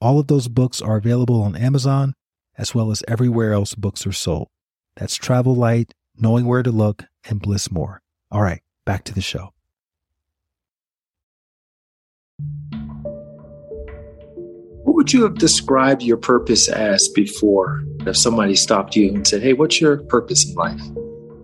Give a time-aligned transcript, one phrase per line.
[0.00, 2.14] All of those books are available on Amazon
[2.58, 4.48] as well as everywhere else books are sold.
[4.96, 8.02] That's Travel Light, Knowing Where to Look, and Bliss More.
[8.30, 9.52] All right, back to the show.
[14.84, 17.84] What would you have described your purpose as before?
[18.06, 20.80] If somebody stopped you and said, Hey, what's your purpose in life?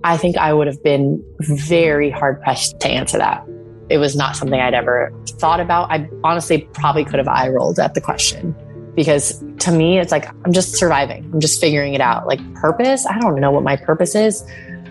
[0.04, 3.46] I think I would have been very hard pressed to answer that.
[3.88, 5.90] It was not something I'd ever thought about.
[5.90, 8.54] I honestly probably could have eye rolled at the question
[8.94, 11.24] because to me, it's like I'm just surviving.
[11.32, 12.26] I'm just figuring it out.
[12.26, 14.42] Like purpose, I don't know what my purpose is.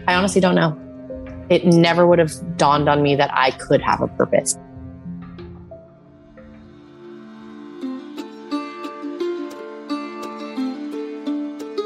[0.08, 0.78] I honestly don't know.
[1.50, 4.58] It never would have dawned on me that I could have a purpose.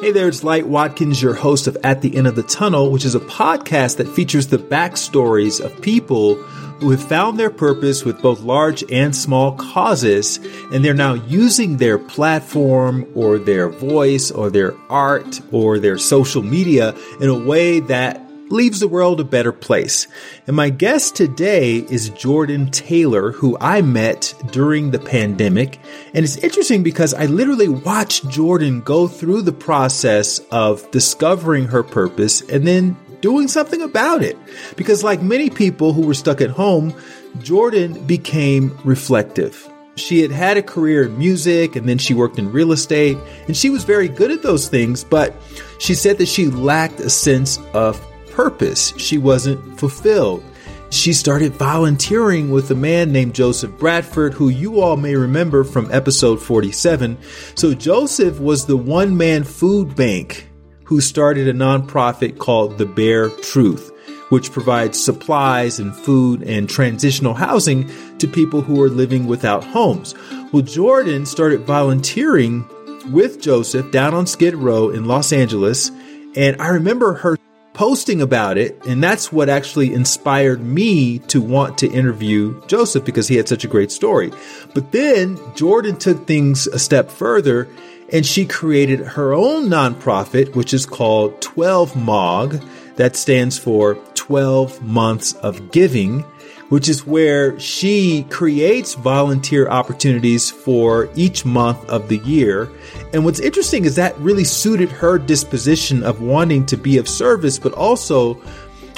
[0.01, 3.05] Hey there, it's Light Watkins, your host of At the End of the Tunnel, which
[3.05, 6.35] is a podcast that features the backstories of people
[6.79, 10.39] who have found their purpose with both large and small causes,
[10.71, 16.41] and they're now using their platform or their voice or their art or their social
[16.41, 20.07] media in a way that leaves the world a better place.
[20.47, 25.79] And my guest today is Jordyn Taylor, who I met during the pandemic.
[26.13, 31.83] And it's interesting because I literally watched Jordyn go through the process of discovering her
[31.83, 34.37] purpose and then doing something about it.
[34.75, 36.93] Because like many people who were stuck at home,
[37.39, 39.67] Jordyn became reflective.
[39.95, 43.17] She had had a career in music and then she worked in real estate
[43.47, 45.33] and she was very good at those things, but
[45.79, 48.93] she said that she lacked a sense of purpose.
[48.97, 50.43] She wasn't fulfilled.
[50.91, 55.91] She started volunteering with a man named Joseph Bradford, who you all may remember from
[55.91, 57.17] episode 47.
[57.55, 60.47] So, Joseph was the one man food bank
[60.85, 63.91] who started a nonprofit called The Bare Truth,
[64.29, 70.15] which provides supplies and food and transitional housing to people who are living without homes.
[70.51, 72.67] Well, Jordyn started volunteering
[73.11, 75.91] with Joseph down on Skid Row in Los Angeles.
[76.35, 77.37] And I remember her
[77.73, 78.83] posting about it.
[78.85, 83.65] And that's what actually inspired me to want to interview Joseph because he had such
[83.65, 84.31] a great story.
[84.73, 87.67] But then Jordyn took things a step further
[88.15, 92.63] and she created her own nonprofit, which is called 12 MOG.
[92.95, 96.23] That stands for 12 Months of Giving
[96.69, 102.69] which is where she creates volunteer opportunities for each month of the year.
[103.13, 107.59] And what's interesting is that really suited her disposition of wanting to be of service,
[107.59, 108.41] but also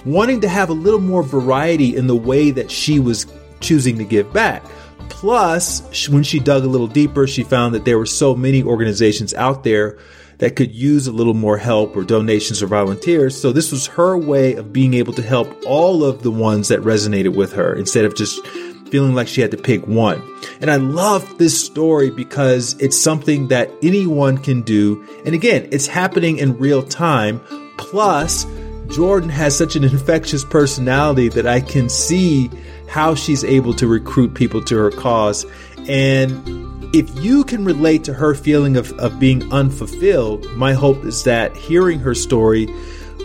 [0.05, 3.25] wanting to have a little more variety in the way that she was
[3.59, 4.63] choosing to give back.
[5.09, 9.33] Plus, when she dug a little deeper, she found that there were so many organizations
[9.33, 9.97] out there
[10.37, 13.39] that could use a little more help or donations or volunteers.
[13.39, 16.81] So this was her way of being able to help all of the ones that
[16.81, 18.45] resonated with her instead of just
[18.89, 20.21] feeling like she had to pick one.
[20.61, 25.05] And I love this story because it's something that anyone can do.
[25.25, 27.41] And again, it's happening in real time.
[27.77, 28.45] Plus,
[28.87, 32.49] Jordyn has such an infectious personality that I can see
[32.87, 35.45] how she's able to recruit people to her cause.
[35.87, 36.31] And
[36.95, 41.55] if you can relate to her feeling of, of being unfulfilled, my hope is that
[41.55, 42.67] hearing her story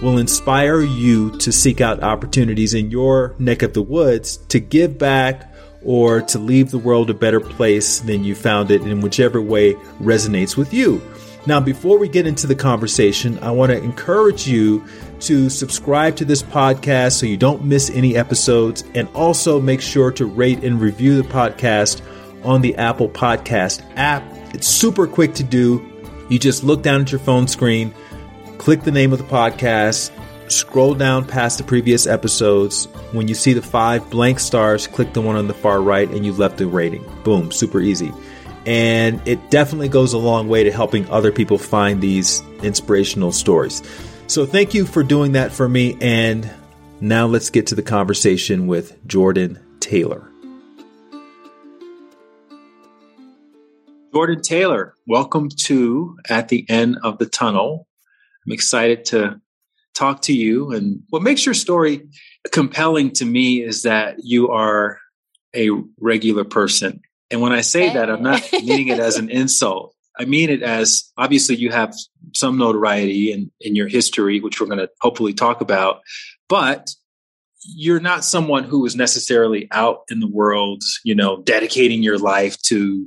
[0.02, 4.98] will inspire you to seek out opportunities in your neck of the woods to give
[4.98, 5.48] back
[5.84, 9.74] or to leave the world a better place than you found it in whichever way
[10.00, 11.00] resonates with you.
[11.44, 14.84] Now, before we get into the conversation, I want to encourage you
[15.22, 20.10] to subscribe to this podcast so you don't miss any episodes, and also make sure
[20.12, 22.02] to rate and review the podcast
[22.44, 24.22] on the Apple Podcast app.
[24.54, 25.88] It's super quick to do.
[26.28, 27.94] You just look down at your phone screen,
[28.58, 30.10] click the name of the podcast,
[30.50, 32.86] scroll down past the previous episodes.
[33.12, 36.26] When you see the five blank stars, click the one on the far right and
[36.26, 37.04] you've left a rating.
[37.24, 38.12] Boom, super easy.
[38.66, 43.82] And it definitely goes a long way to helping other people find these inspirational stories.
[44.32, 45.98] So thank you for doing that for me.
[46.00, 46.50] And
[47.02, 50.26] now let's get to the conversation with Jordyn Taylor.
[54.14, 57.86] Jordyn Taylor, welcome to At the End of the Tunnel.
[58.46, 59.38] I'm excited to
[59.92, 60.72] talk to you.
[60.72, 62.08] And what makes your story
[62.52, 64.98] compelling to me is that you are
[65.54, 65.68] a
[66.00, 67.02] regular person.
[67.30, 69.94] And when I say that, I'm not meaning it as an insult.
[70.18, 71.94] I mean it as obviously you have
[72.34, 76.00] some notoriety in, in your history, which we're going to hopefully talk about,
[76.48, 76.90] but
[77.64, 82.60] you're not someone who is necessarily out in the world, you know, dedicating your life
[82.62, 83.06] to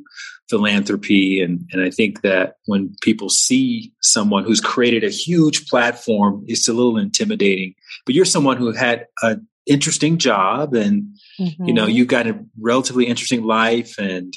[0.49, 1.41] philanthropy.
[1.41, 6.67] And, and I think that when people see someone who's created a huge platform, it's
[6.67, 7.73] a little intimidating.
[8.05, 11.65] But you're someone who had an interesting job and, mm-hmm.
[11.65, 11.91] you know, mm-hmm.
[11.91, 14.33] you've got a relatively interesting life and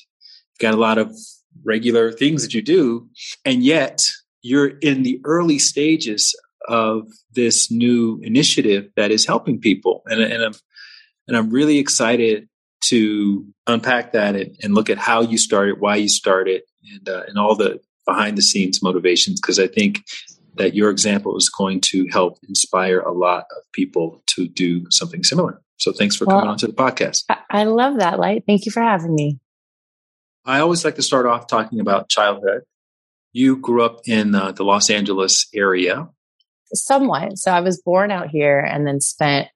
[0.58, 1.14] got a lot of
[1.64, 3.08] regular things that you do.
[3.44, 4.08] And yet
[4.42, 6.34] you're in the early stages
[6.68, 10.02] of this new initiative that is helping people.
[10.06, 10.54] And, and I'm,
[11.26, 12.48] and I'm really excited
[12.80, 16.62] to unpack that and, and, look at how you started, why you started,
[16.92, 19.40] and uh, and all the behind the scenes motivations.
[19.40, 20.04] Because I think
[20.54, 25.24] that your example is going to help inspire a lot of people to do something
[25.24, 25.60] similar.
[25.78, 27.24] So thanks for well, coming on to the podcast.
[27.50, 28.44] I love that, Light.
[28.46, 29.38] Thank you for having me.
[30.44, 32.62] I always like to start off talking about childhood.
[33.32, 36.08] You grew up in uh, the Los Angeles area.
[36.72, 37.38] Somewhat.
[37.38, 39.48] So I was born out here and then spent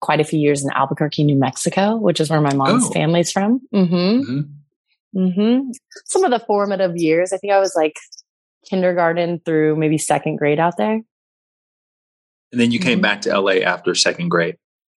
[0.00, 2.90] quite a few years in Albuquerque, New Mexico, which is where my mom's oh.
[2.90, 3.60] family's from.
[3.74, 3.94] Mm-hmm.
[3.94, 5.18] Mm-hmm.
[5.18, 5.70] Mm-hmm.
[6.06, 7.96] Some of the formative years, I think I was like
[8.68, 11.00] kindergarten through maybe second grade out there.
[12.50, 13.02] And then you came mm-hmm.
[13.02, 14.56] back to LA after second grade.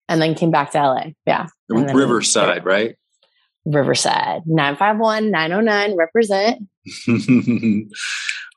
[0.07, 1.03] And then came back to LA.
[1.25, 1.47] Yeah.
[1.69, 2.95] Riverside, right?
[3.65, 4.41] Riverside.
[4.45, 6.67] 951 909 represent.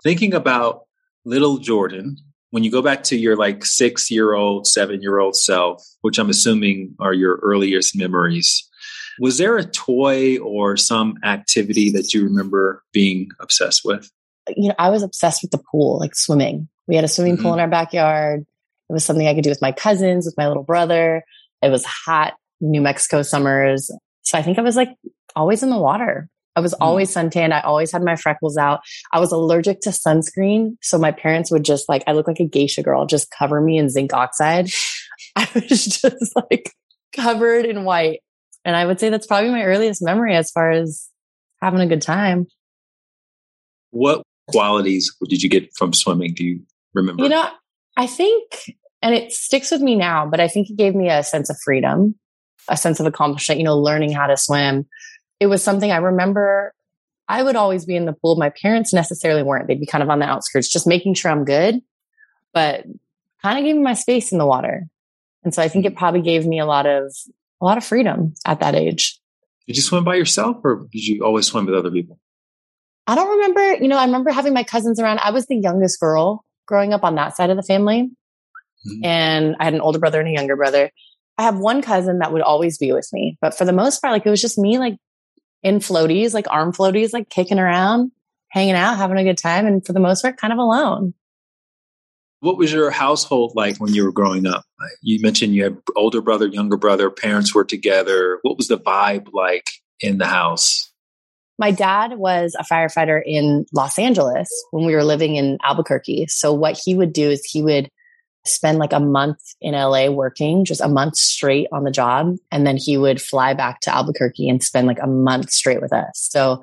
[0.02, 0.82] Thinking about
[1.24, 2.16] little Jordyn,
[2.50, 6.18] when you go back to your like six year old, seven year old self, which
[6.18, 8.68] I'm assuming are your earliest memories,
[9.18, 14.10] was there a toy or some activity that you remember being obsessed with?
[14.56, 16.68] You know, I was obsessed with the pool, like swimming.
[16.86, 17.42] We had a swimming mm-hmm.
[17.42, 18.40] pool in our backyard.
[18.40, 21.24] It was something I could do with my cousins, with my little brother.
[21.62, 23.90] It was hot New Mexico summers.
[24.32, 24.96] So I think I was like
[25.36, 26.30] always in the water.
[26.56, 26.78] I was mm.
[26.80, 27.52] always suntanned.
[27.52, 28.80] I always had my freckles out.
[29.12, 30.78] I was allergic to sunscreen.
[30.80, 33.76] So my parents would just like, I look like a geisha girl, just cover me
[33.76, 34.70] in zinc oxide.
[35.36, 36.72] I was just like
[37.14, 38.20] covered in white.
[38.64, 41.10] And I would say that's probably my earliest memory as far as
[41.60, 42.46] having a good time.
[43.90, 46.32] What qualities did you get from swimming?
[46.32, 46.60] Do you
[46.94, 47.24] remember?
[47.24, 47.50] You know,
[47.98, 48.44] I think,
[49.02, 51.58] and it sticks with me now, but I think it gave me a sense of
[51.62, 52.14] freedom,
[52.68, 54.86] a sense of accomplishment, you know, learning how to swim
[55.42, 56.72] it was something I remember
[57.28, 58.36] I would always be in the pool.
[58.36, 59.66] My parents necessarily weren't.
[59.66, 61.80] They'd be kind of on the outskirts, just making sure I'm good,
[62.52, 62.84] but
[63.42, 64.86] kind of gave me my space in the water.
[65.42, 67.12] And so I think it probably gave me a lot of
[67.60, 69.18] a lot of freedom at that age.
[69.66, 72.20] Did you swim by yourself or did you always swim with other people?
[73.08, 75.18] I don't remember, you know, I remember having my cousins around.
[75.18, 78.10] I was the youngest girl growing up on that side of the family.
[78.86, 79.04] Mm-hmm.
[79.04, 80.92] And I had an older brother and a younger brother.
[81.38, 84.12] I have one cousin that would always be with me, but for the most part,
[84.12, 84.96] like it was just me, like
[85.62, 88.12] in floaties, like arm floaties, like kicking around,
[88.48, 91.14] hanging out, having a good time, and for the most part, kind of alone.
[92.40, 94.64] What was your household like when you were growing up?
[95.00, 98.40] You mentioned you had older brother, younger brother, parents were together.
[98.42, 99.70] What was the vibe like
[100.00, 100.92] in the house?
[101.58, 106.26] My dad was a firefighter in Los Angeles when we were living in Albuquerque.
[106.28, 107.88] So what he would do is he would
[108.44, 112.36] spend like a month in LA working, just a month straight on the job.
[112.50, 115.92] And then he would fly back to Albuquerque and spend like a month straight with
[115.92, 116.10] us.
[116.14, 116.62] So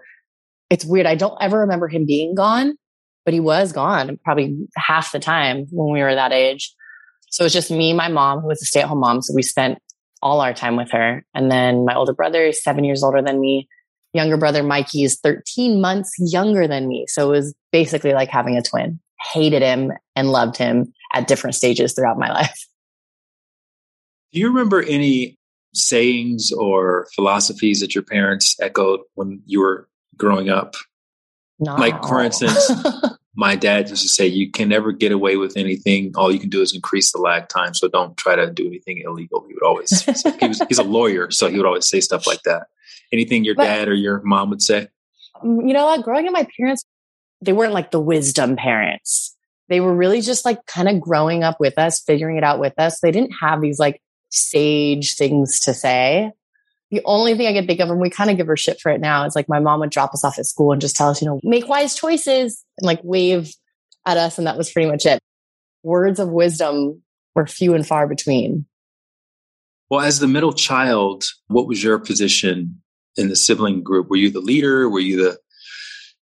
[0.70, 1.06] it's weird.
[1.06, 2.76] I don't ever remember him being gone,
[3.26, 6.74] but he was gone probably half the time when we were that age.
[7.32, 9.22] So it was just me, my mom, who was a stay at home mom.
[9.22, 9.80] So we spent
[10.22, 11.24] all our time with her.
[11.34, 13.70] And then my older brother is seven years older than me.
[14.14, 17.06] Younger brother, Mikey, is 13 months younger than me.
[17.08, 19.00] So it was basically like having a twin.
[19.34, 22.68] Hated him and loved him at different stages throughout my life.
[24.32, 25.38] Do you remember any
[25.74, 29.88] sayings or philosophies that your parents echoed when you were
[30.18, 30.76] growing up?
[31.60, 31.76] No.
[31.76, 32.72] Like, for instance,
[33.36, 36.14] my dad used to say, You can never get away with anything.
[36.16, 37.74] All you can do is increase the lag time.
[37.74, 39.46] So don't try to do anything illegal.
[39.48, 41.32] He would always, he was, he's a lawyer.
[41.32, 42.68] So he would always say stuff like that.
[43.12, 44.88] Anything your but, dad or your mom would say?
[45.44, 46.04] Mm, you know what?
[46.04, 46.86] Growing up, my parents,
[47.42, 49.36] they weren't like the wisdom parents
[49.70, 52.74] they were really just like kind of growing up with us, figuring it out with
[52.78, 53.00] us.
[53.00, 56.32] They didn't have these like sage things to say.
[56.92, 58.92] The only thing I can think of, and we kind of give her shit for
[58.92, 61.10] it now, is like my mom would drop us off at school and just tell
[61.10, 63.54] us, you know, make wise choices and like wave
[64.08, 64.40] at us.
[64.40, 65.20] And that was pretty much it.
[65.84, 67.04] Words of wisdom
[67.36, 68.66] were few and far between.
[69.90, 72.82] Well, as the middle child, what was your position
[73.18, 74.10] in the sibling group?
[74.10, 74.90] Were you the leader?
[74.90, 75.38] Were you the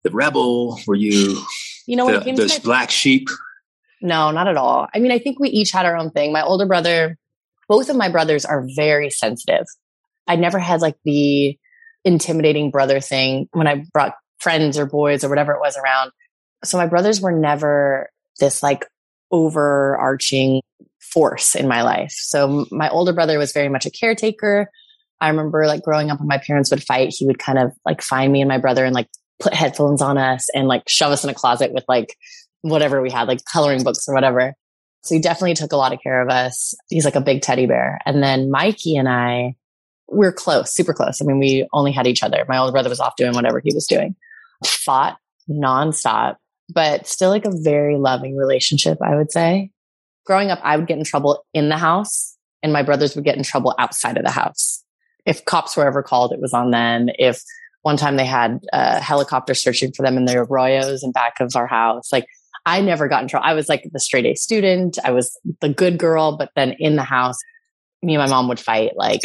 [0.02, 0.80] the rebel?
[0.86, 1.42] Were you
[1.86, 3.28] you know, the, the black sheep?
[4.02, 4.88] No, not at all.
[4.94, 6.32] I mean, I think we each had our own thing.
[6.32, 7.16] My older brother,
[7.68, 9.64] both of my brothers are very sensitive.
[10.26, 11.58] I never had like the
[12.04, 16.12] intimidating brother thing when I brought friends or boys or whatever it was around.
[16.64, 18.86] So my brothers were never this like
[19.30, 20.62] overarching
[21.00, 22.12] force in my life.
[22.12, 24.70] So my older brother was very much a caretaker.
[25.20, 28.02] I remember like growing up when my parents would fight, he would kind of like
[28.02, 29.08] find me and my brother and like
[29.40, 32.16] put headphones on us and like shove us in a closet with like
[32.62, 34.54] whatever we had, like coloring books or whatever.
[35.02, 36.74] So he definitely took a lot of care of us.
[36.88, 38.00] He's like a big teddy bear.
[38.06, 39.54] And then Mikey and I,
[40.08, 41.20] we're close, super close.
[41.20, 42.44] I mean, we only had each other.
[42.48, 44.16] My older brother was off doing whatever he was doing.
[44.64, 46.36] Fought nonstop,
[46.72, 49.70] but still like a very loving relationship, I would say.
[50.24, 53.36] Growing up, I would get in trouble in the house and my brothers would get
[53.36, 54.82] in trouble outside of the house.
[55.24, 57.08] If cops were ever called, it was on them.
[57.16, 57.42] If
[57.86, 61.54] one time they had a helicopter searching for them in the arroyos in back of
[61.54, 62.26] our house, like
[62.66, 63.46] I never got in trouble.
[63.46, 64.98] I was like the straight A student.
[65.04, 67.36] I was the good girl, but then in the house,
[68.02, 69.20] me and my mom would fight like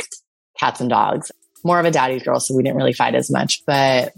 [0.59, 1.31] cats and dogs.
[1.63, 3.63] More of a daddy's girl, so we didn't really fight as much.
[3.65, 4.13] But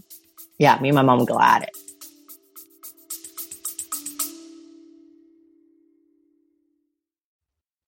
[0.60, 1.70] yeah, me and my mom would go at it.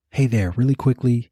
[0.09, 1.31] Hey there, really quickly.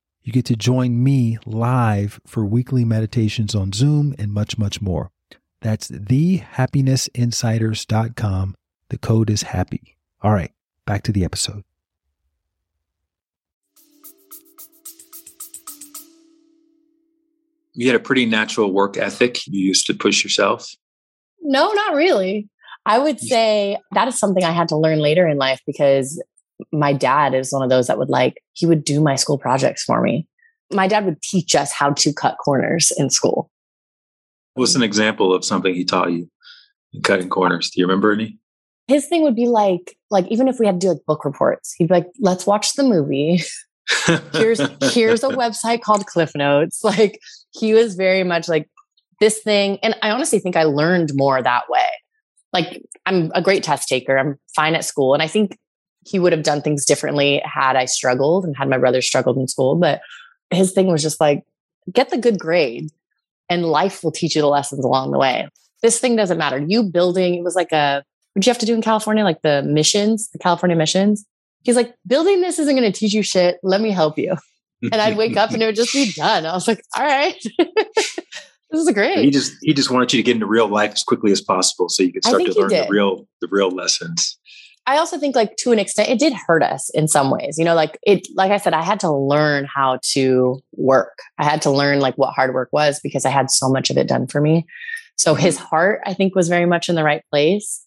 [0.23, 5.11] you get to join me live for weekly meditations on Zoom and much, much more.
[5.61, 8.55] That's thehappinessinsiders.com.
[8.89, 9.97] The code is happy.
[10.21, 10.51] All right,
[10.85, 11.63] back to the episode.
[17.73, 19.45] you had a pretty natural work ethic.
[19.47, 20.69] You used to push yourself.
[21.41, 22.49] No, not really.
[22.85, 26.21] I would say that is something I had to learn later in life because
[26.71, 29.83] my dad is one of those that would like, he would do my school projects
[29.83, 30.27] for me.
[30.71, 33.49] My dad would teach us how to cut corners in school.
[34.53, 36.29] What's an example of something he taught you
[37.03, 37.69] cutting corners?
[37.69, 38.37] Do you remember any?
[38.87, 41.73] His thing would be like, like even if we had to do like book reports,
[41.77, 43.41] he'd be like, let's watch the movie.
[44.33, 44.59] here's
[44.93, 46.81] here's a website called Cliff Notes.
[46.83, 47.19] Like
[47.51, 48.69] he was very much like
[49.19, 49.77] this thing.
[49.83, 51.87] And I honestly think I learned more that way.
[52.53, 54.17] Like I'm a great test taker.
[54.17, 55.13] I'm fine at school.
[55.13, 55.57] And I think
[56.05, 59.47] he would have done things differently had I struggled and had my brother struggled in
[59.47, 59.75] school.
[59.75, 60.01] But
[60.49, 61.43] his thing was just like,
[61.91, 62.91] get the good grade
[63.49, 65.47] and life will teach you the lessons along the way.
[65.81, 66.57] This thing doesn't matter.
[66.57, 68.03] You building, it was like a,
[68.33, 69.23] what you have to do in California?
[69.23, 71.25] Like the missions, the California missions.
[71.63, 73.59] He's like, building this isn't going to teach you shit.
[73.61, 74.35] Let me help you
[74.81, 76.45] and I'd wake up and it would just be done.
[76.45, 78.17] I was like, all right, this
[78.71, 79.19] is great.
[79.19, 81.89] He just he just wanted you to get into real life as quickly as possible
[81.89, 84.37] so you could start to learn the real the real lessons.
[84.91, 87.57] I also think like to an extent it did hurt us in some ways.
[87.57, 91.17] You know, like it like I said, I had to learn how to work.
[91.37, 93.97] I had to learn like what hard work was because I had so much of
[93.97, 94.65] it done for me.
[95.15, 97.81] So his heart, I think, was very much in the right place.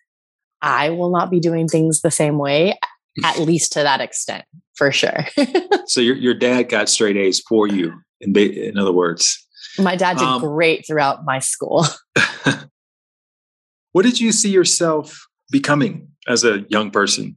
[0.63, 2.79] I will not be doing things the same way,
[3.23, 5.27] at least to that extent for sure.
[5.87, 7.93] so your your dad got straight A's for you.
[8.23, 9.47] In in other words,
[9.79, 11.85] my dad did um, great throughout my school.
[13.93, 17.37] what did you see yourself becoming as a young person?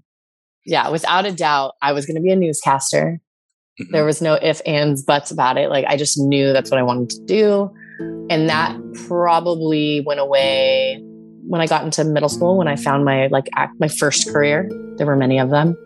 [0.66, 3.20] Yeah, without a doubt, I was going to be a newscaster.
[3.80, 3.94] Mm-hmm.
[3.94, 5.70] There was no ifs, ands, buts about it.
[5.70, 7.74] Like I just knew that's what I wanted to do.
[8.30, 8.78] And that
[9.08, 11.02] probably went away
[11.48, 14.70] when I got into middle school, when I found my like act, my first career.
[14.98, 15.78] There were many of them.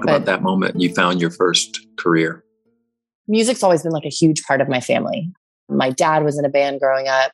[0.00, 2.44] Talk about that moment you found your first career.
[3.28, 5.32] music's always been like a huge part of my family.
[5.68, 7.32] My dad was in a band growing up.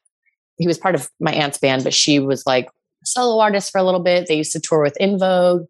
[0.58, 2.68] He was part of my aunt's band, but she was like
[3.04, 4.26] solo artist for a little bit.
[4.26, 5.66] They used to tour with En Vogue.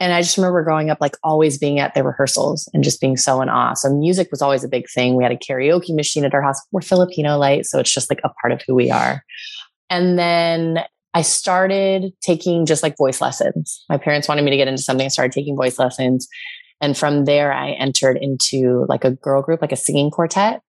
[0.00, 3.16] And I just remember growing up, like always being at their rehearsals and just being
[3.16, 3.74] so in awe.
[3.74, 5.14] So music was always a big thing.
[5.14, 6.60] We had a karaoke machine at our house.
[6.72, 7.66] We're Filipino light.
[7.66, 9.24] So it's just like a part of who we are.
[9.90, 13.84] And then I started taking just like voice lessons.
[13.88, 15.06] My parents wanted me to get into something.
[15.06, 16.28] I started taking voice lessons.
[16.80, 20.60] And from there, I entered into like a girl group, like a singing quartet.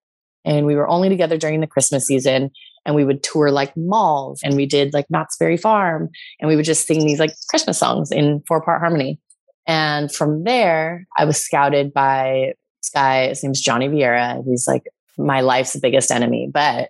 [0.45, 2.51] And we were only together during the Christmas season.
[2.85, 6.09] And we would tour like malls and we did like Knott's Berry Farm.
[6.39, 9.19] And we would just sing these like Christmas songs in four part harmony.
[9.65, 13.29] And from there, I was scouted by this guy.
[13.29, 14.43] His name's Johnny Vieira.
[14.45, 14.83] He's like
[15.17, 16.89] my life's biggest enemy, but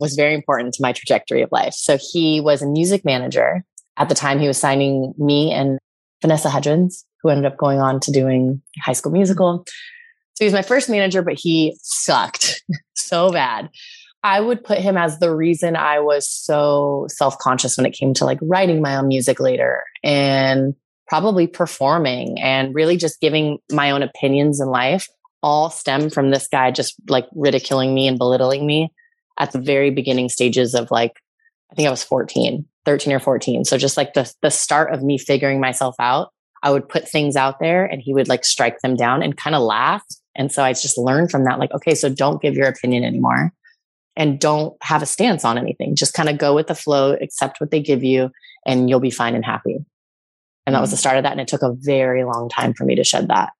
[0.00, 1.74] was very important to my trajectory of life.
[1.74, 3.64] So he was a music manager.
[3.96, 5.78] At the time, he was signing me and
[6.22, 9.64] Vanessa Hudgens, who ended up going on to doing High School Musical.
[10.34, 12.62] So he was my first manager, but he sucked
[12.94, 13.70] so bad.
[14.24, 18.14] I would put him as the reason I was so self conscious when it came
[18.14, 20.74] to like writing my own music later and
[21.06, 25.08] probably performing and really just giving my own opinions in life
[25.42, 28.92] all stem from this guy just like ridiculing me and belittling me
[29.38, 31.20] at the very beginning stages of like
[31.70, 33.64] I think I was 14, 13 or 14.
[33.64, 37.36] So just like the the start of me figuring myself out, I would put things
[37.36, 40.02] out there and he would like strike them down and kind of laugh.
[40.34, 43.52] And so I just learned from that like okay, so don't give your opinion anymore
[44.16, 45.94] and don't have a stance on anything.
[45.94, 48.30] Just kind of go with the flow, accept what they give you
[48.66, 49.78] and you'll be fine and happy.
[50.66, 51.00] And that was the mm.
[51.00, 53.50] start of that and it took a very long time for me to shed that.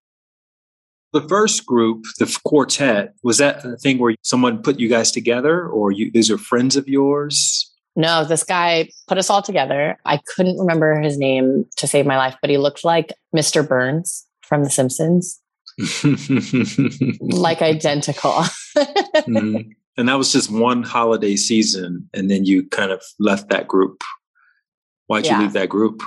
[1.11, 5.67] The first group, the quartet, was that a thing where someone put you guys together
[5.67, 7.65] or you, these are friends of yours?
[7.95, 9.97] No, this guy put us all together.
[10.05, 13.67] I couldn't remember his name to save my life, but he looked like Mr.
[13.67, 15.41] Burns from The Simpsons.
[17.21, 18.31] like identical.
[18.77, 19.71] mm-hmm.
[19.97, 22.09] And that was just one holiday season.
[22.13, 24.01] And then you kind of left that group.
[25.07, 25.37] Why'd yeah.
[25.37, 26.01] you leave that group?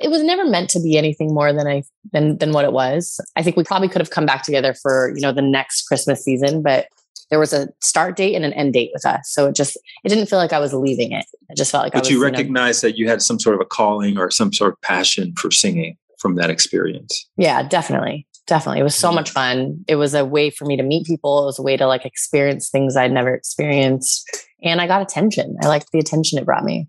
[0.00, 3.20] It was never meant to be anything more than I than than what it was.
[3.36, 6.22] I think we probably could have come back together for, you know, the next Christmas
[6.22, 6.86] season, but
[7.30, 9.30] there was a start date and an end date with us.
[9.30, 11.26] So it just it didn't feel like I was leaving it.
[11.48, 13.38] It just felt like but I was, you recognize you know, that you had some
[13.38, 17.28] sort of a calling or some sort of passion for singing from that experience.
[17.36, 18.26] Yeah, definitely.
[18.46, 18.80] Definitely.
[18.80, 19.84] It was so much fun.
[19.88, 21.42] It was a way for me to meet people.
[21.42, 24.44] It was a way to like experience things I'd never experienced.
[24.62, 25.56] And I got attention.
[25.62, 26.88] I liked the attention it brought me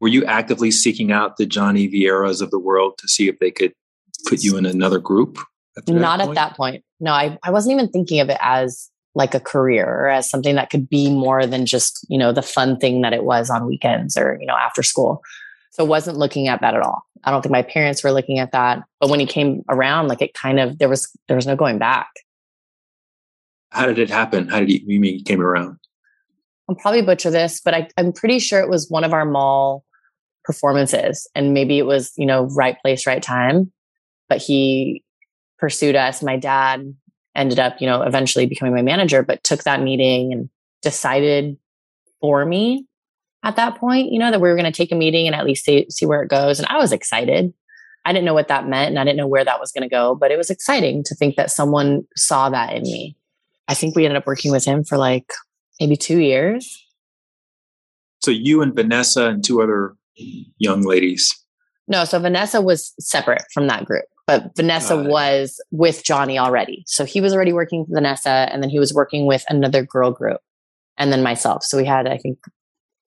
[0.00, 3.50] were you actively seeking out the Johnny Vieiras of the world to see if they
[3.50, 3.72] could
[4.26, 5.38] put you in another group?
[5.76, 6.30] At Not point?
[6.30, 6.84] at that point.
[6.98, 10.54] No, I, I wasn't even thinking of it as like a career or as something
[10.54, 13.66] that could be more than just, you know, the fun thing that it was on
[13.66, 15.22] weekends or, you know, after school.
[15.72, 17.02] So wasn't looking at that at all.
[17.24, 18.82] I don't think my parents were looking at that.
[19.00, 21.78] But when he came around, like it kind of there was there was no going
[21.78, 22.08] back.
[23.70, 24.48] How did it happen?
[24.48, 25.78] How did he, you mean he came around?
[26.68, 29.84] I'll probably butcher this, but I, I'm pretty sure it was one of our mall
[30.50, 33.70] performances and maybe it was you know right place right time
[34.28, 35.04] but he
[35.58, 36.22] pursued us.
[36.22, 36.94] My dad
[37.36, 40.48] ended up you know eventually becoming my manager but took that meeting and
[40.82, 41.56] decided
[42.20, 42.86] for me
[43.44, 45.44] at that point you know that we were going to take a meeting and at
[45.44, 47.52] least see, see where it goes and i was excited.
[48.04, 49.88] I didn't know what that meant and i didn't know where that was going to
[49.88, 53.16] go but it was exciting to think that someone saw that in me.
[53.68, 55.32] I think we ended up working with him for like
[55.78, 56.84] maybe two years.
[58.22, 59.94] So you and vanessa and two other
[60.58, 61.34] young ladies?
[61.88, 66.84] No, so Vanessa was separate from that group, but Vanessa was with Johnny already.
[66.86, 70.12] So he was already working with Vanessa, and then he was working with another girl
[70.12, 70.40] group,
[70.96, 71.64] and then myself.
[71.64, 72.38] So we had, I think,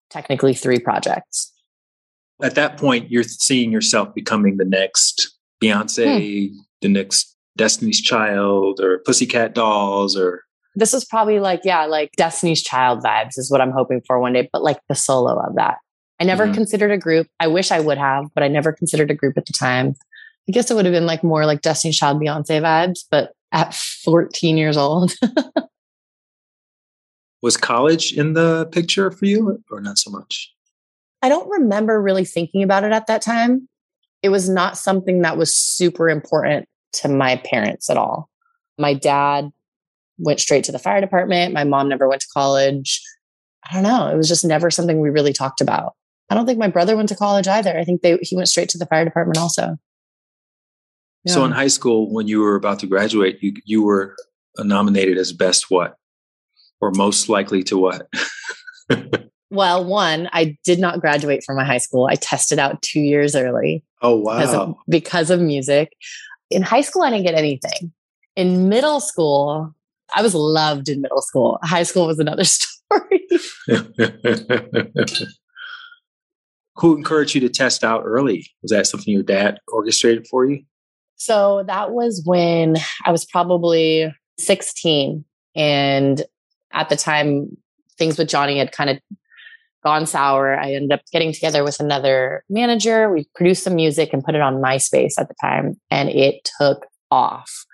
[0.08, 1.52] technically three projects.
[2.42, 6.56] At that point, you're seeing yourself becoming the next Beyonce, hmm.
[6.80, 10.44] the next Destiny's Child, or Pussycat Dolls, or
[10.74, 14.32] this is probably like yeah like destiny's child vibes is what i'm hoping for one
[14.32, 15.78] day but like the solo of that
[16.20, 16.54] I never mm-hmm.
[16.54, 17.28] considered a group.
[17.40, 19.94] I wish I would have, but I never considered a group at the time.
[20.48, 23.74] I guess it would have been like more like Destiny Child Beyonce vibes, but at
[23.74, 25.14] 14 years old.
[27.42, 30.52] was college in the picture for you or not so much?
[31.22, 33.68] I don't remember really thinking about it at that time.
[34.22, 38.28] It was not something that was super important to my parents at all.
[38.78, 39.50] My dad
[40.18, 41.54] went straight to the fire department.
[41.54, 43.02] My mom never went to college.
[43.68, 44.08] I don't know.
[44.08, 45.94] It was just never something we really talked about.
[46.30, 47.76] I don't think my brother went to college either.
[47.76, 49.76] I think they he went straight to the fire department also.
[51.24, 51.34] Yeah.
[51.34, 54.16] So in high school, when you were about to graduate, you you were
[54.58, 55.96] nominated as best what,
[56.80, 58.08] or most likely to what?
[59.50, 62.06] well, one, I did not graduate from my high school.
[62.08, 63.84] I tested out two years early.
[64.00, 64.38] Oh wow!
[64.38, 65.92] Because of, because of music.
[66.50, 67.92] In high school, I didn't get anything.
[68.36, 69.74] In middle school,
[70.14, 71.58] I was loved in middle school.
[71.62, 73.28] High school was another story.
[76.80, 78.46] Who encouraged you to test out early?
[78.62, 80.62] Was that something your dad orchestrated for you?
[81.16, 85.24] So that was when I was probably 16.
[85.54, 86.22] And
[86.72, 87.56] at the time,
[87.98, 88.98] things with Johnny had kind of
[89.84, 90.58] gone sour.
[90.58, 93.12] I ended up getting together with another manager.
[93.12, 96.86] We produced some music and put it on MySpace at the time, and it took
[97.10, 97.66] off.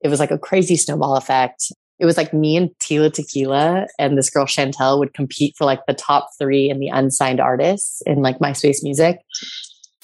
[0.00, 1.72] It was like a crazy snowball effect.
[1.98, 5.80] It was like me and Tila Tequila and this girl Chantel would compete for like
[5.86, 9.18] the top three in the unsigned artists in like MySpace music.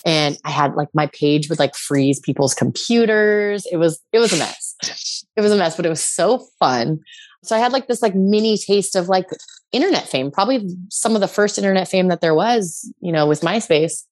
[0.05, 3.67] And I had like my page would like freeze people's computers.
[3.71, 5.25] It was it was a mess.
[5.37, 7.01] It was a mess, but it was so fun.
[7.45, 9.27] So I had like this like mini taste of like
[9.73, 13.41] internet fame, probably some of the first internet fame that there was, you know, with
[13.41, 14.05] MySpace.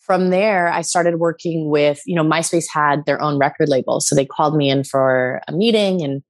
[0.00, 4.00] From there, I started working with, you know, MySpace had their own record label.
[4.00, 6.22] So they called me in for a meeting and,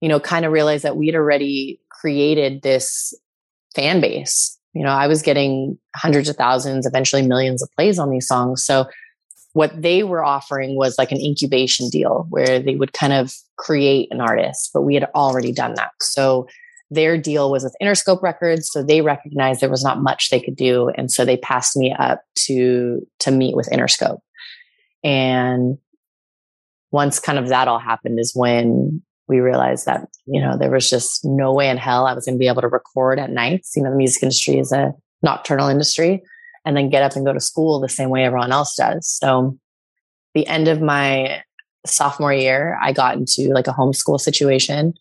[0.00, 3.14] you know, kind of realized that we had already created this
[3.74, 4.58] fan base.
[4.72, 8.64] You know, I was getting hundreds of thousands, eventually millions of plays on these songs.
[8.64, 8.86] So
[9.52, 14.08] what they were offering was like an incubation deal where they would kind of create
[14.10, 15.90] an artist, but we had already done that.
[16.00, 16.46] So
[16.90, 20.56] their deal was with Interscope Records, so they recognized there was not much they could
[20.56, 24.18] do, and so they passed me up to to meet with Interscope.
[25.04, 25.78] And
[26.90, 30.90] once kind of that all happened is when we realized that you know there was
[30.90, 33.74] just no way in hell I was going to be able to record at nights.
[33.76, 36.22] You know, the music industry is a nocturnal industry,
[36.66, 39.08] and then get up and go to school the same way everyone else does.
[39.08, 39.56] So
[40.34, 41.42] the end of my
[41.86, 44.94] sophomore year, I got into like a homeschool situation.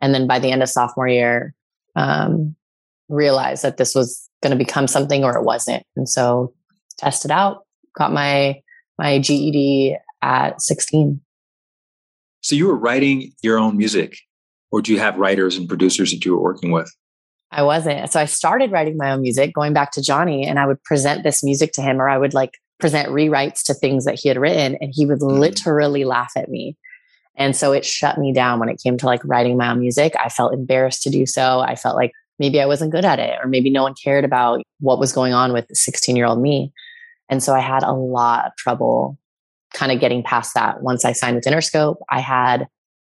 [0.00, 1.54] And then by the end of sophomore year,
[1.96, 2.56] um,
[3.08, 5.84] realized that this was going to become something or it wasn't.
[5.96, 6.52] And so
[6.98, 7.64] tested out,
[7.96, 8.60] got my,
[8.98, 11.20] my GED at 16.
[12.44, 14.18] So you were writing your own music
[14.70, 16.94] or do you have writers and producers that you were working with?
[17.50, 18.12] I wasn't.
[18.12, 21.22] So I started writing my own music, going back to Johnny, and I would present
[21.22, 24.36] this music to him, or I would like present rewrites to things that he had
[24.36, 25.38] written, and he would mm.
[25.38, 26.76] literally laugh at me.
[27.34, 30.12] And so it shut me down when it came to like writing my own music.
[30.22, 31.60] I felt embarrassed to do so.
[31.60, 34.60] I felt like maybe I wasn't good at it, or maybe no one cared about
[34.80, 36.74] what was going on with the 16 year old me.
[37.30, 39.18] And so I had a lot of trouble
[39.74, 40.82] kind of getting past that.
[40.82, 42.66] Once I signed with Interscope, I had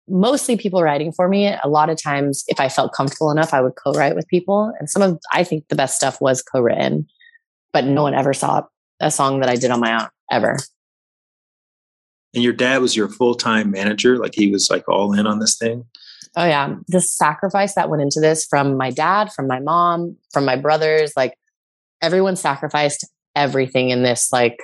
[0.10, 1.56] mostly people writing for me.
[1.64, 4.74] A lot of times, if I felt comfortable enough, I would co write with people.
[4.80, 7.08] And some of, I think the best stuff was co written,
[7.72, 8.64] but no one ever saw
[9.00, 10.58] a song that I did on my own ever.
[12.34, 14.18] And your dad was your full time manager?
[14.18, 15.86] Like he was like all in on this thing?
[16.36, 16.76] Oh, yeah.
[16.88, 21.14] The sacrifice that went into this from my dad, from my mom, from my brothers,
[21.16, 21.34] like
[22.02, 24.60] everyone sacrificed everything in this like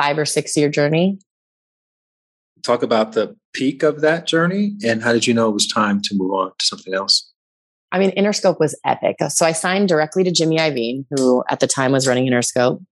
[0.00, 1.18] five or six year journey
[2.62, 6.00] talk about the peak of that journey and how did you know it was time
[6.00, 7.30] to move on to something else?
[7.90, 9.16] I mean, Interscope was epic.
[9.28, 12.82] So I signed directly to Jimmy Iovine, who at the time was running Interscope.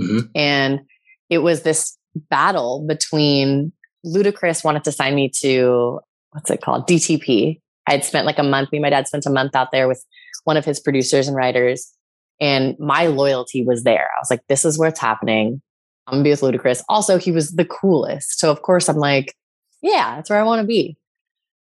[0.00, 0.28] Mm-hmm.
[0.34, 0.80] And
[1.28, 1.98] it was this
[2.30, 3.72] battle between
[4.06, 6.88] Ludacris wanted to sign me to what's it called?
[6.88, 7.60] DTP.
[7.86, 9.88] I had spent like a month, me and my dad spent a month out there
[9.88, 10.02] with
[10.44, 11.92] one of his producers and writers.
[12.40, 14.08] And my loyalty was there.
[14.16, 15.62] I was like, this is where it's happening.
[16.06, 16.82] I'm gonna be with Ludacris.
[16.88, 18.38] Also, he was the coolest.
[18.38, 19.34] So of course I'm like,
[19.82, 20.96] yeah, that's where I want to be.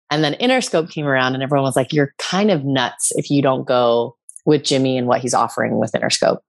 [0.10, 3.42] And then Interscope came around and everyone was like, you're kind of nuts if you
[3.42, 6.40] don't go with Jimmy and what he's offering with Interscope.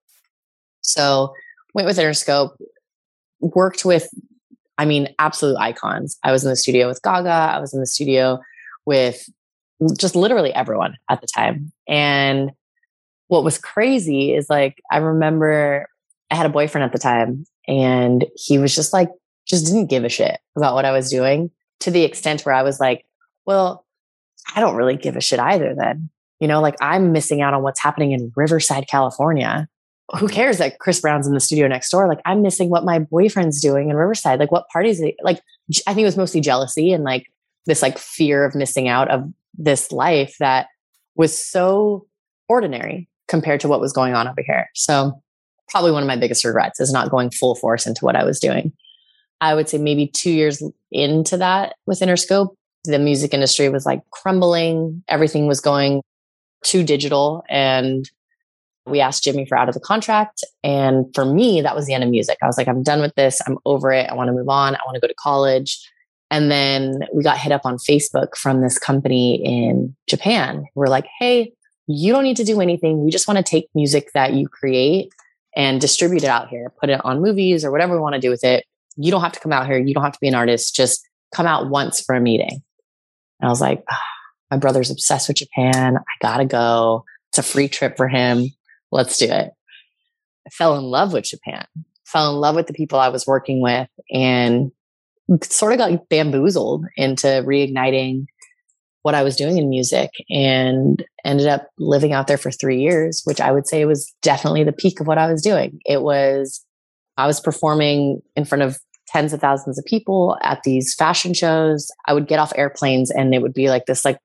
[0.82, 1.34] So
[1.74, 2.56] went with Interscope,
[3.40, 4.08] worked with,
[4.78, 6.16] I mean, absolute icons.
[6.22, 7.28] I was in the studio with Gaga.
[7.28, 8.38] I was in the studio
[8.86, 9.28] with
[9.98, 11.72] just literally everyone at the time.
[11.88, 12.52] And
[13.26, 15.88] what was crazy is like, I remember
[16.30, 19.10] I had a boyfriend at the time and he was just like,
[19.46, 21.50] just didn't give a shit about what I was doing
[21.80, 23.04] to the extent where I was like,
[23.46, 23.86] well,
[24.54, 26.10] I don't really give a shit either then.
[26.40, 29.68] You know, like I'm missing out on what's happening in Riverside, California.
[30.12, 30.34] Who uh-huh.
[30.34, 32.08] cares that Chris Brown's in the studio next door?
[32.08, 34.38] Like I'm missing what my boyfriend's doing in Riverside.
[34.38, 35.40] Like what parties, like
[35.86, 37.26] I think it was mostly jealousy and like
[37.66, 40.68] this like fear of missing out of this life that
[41.14, 42.06] was so
[42.48, 44.70] ordinary compared to what was going on over here.
[44.74, 45.20] So
[45.68, 48.40] probably one of my biggest regrets is not going full force into what I was
[48.40, 48.72] doing.
[49.40, 52.54] I would say maybe two years into that with Interscope,
[52.84, 55.02] the music industry was like crumbling.
[55.08, 56.02] Everything was going
[56.64, 57.44] too digital.
[57.48, 58.10] And
[58.86, 60.42] we asked Jimmy for out of the contract.
[60.64, 62.38] And for me, that was the end of music.
[62.42, 63.40] I was like, I'm done with this.
[63.46, 64.08] I'm over it.
[64.10, 64.74] I want to move on.
[64.74, 65.78] I want to go to college.
[66.30, 70.64] And then we got hit up on Facebook from this company in Japan.
[70.74, 71.52] We're like, hey,
[71.86, 73.04] you don't need to do anything.
[73.04, 75.10] We just want to take music that you create
[75.58, 78.30] and distribute it out here, put it on movies or whatever we want to do
[78.30, 78.64] with it.
[78.96, 79.76] You don't have to come out here.
[79.76, 80.74] You don't have to be an artist.
[80.74, 82.62] Just come out once for a meeting.
[83.40, 83.96] And I was like, oh,
[84.52, 85.96] my brother's obsessed with Japan.
[85.96, 87.04] I gotta go.
[87.30, 88.46] It's a free trip for him.
[88.92, 89.50] Let's do it.
[90.46, 91.66] I fell in love with Japan,
[92.06, 94.70] fell in love with the people I was working with, and
[95.42, 98.26] sort of got bamboozled into reigniting
[99.08, 103.22] what I was doing in music and ended up living out there for three years,
[103.24, 105.80] which I would say was definitely the peak of what I was doing.
[105.86, 106.62] It was,
[107.16, 111.90] I was performing in front of tens of thousands of people at these fashion shows.
[112.06, 114.18] I would get off airplanes and it would be like this like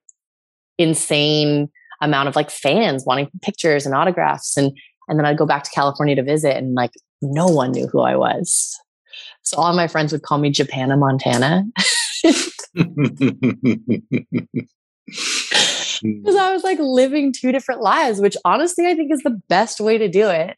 [0.76, 1.70] insane
[2.02, 4.70] amount of like fans wanting pictures and autographs and
[5.08, 6.92] and then I'd go back to California to visit and like
[7.22, 8.78] no one knew who I was.
[9.44, 11.64] So all my friends would call me Japana Montana.
[16.02, 19.80] Because I was like living two different lives, which honestly I think is the best
[19.80, 20.56] way to do it.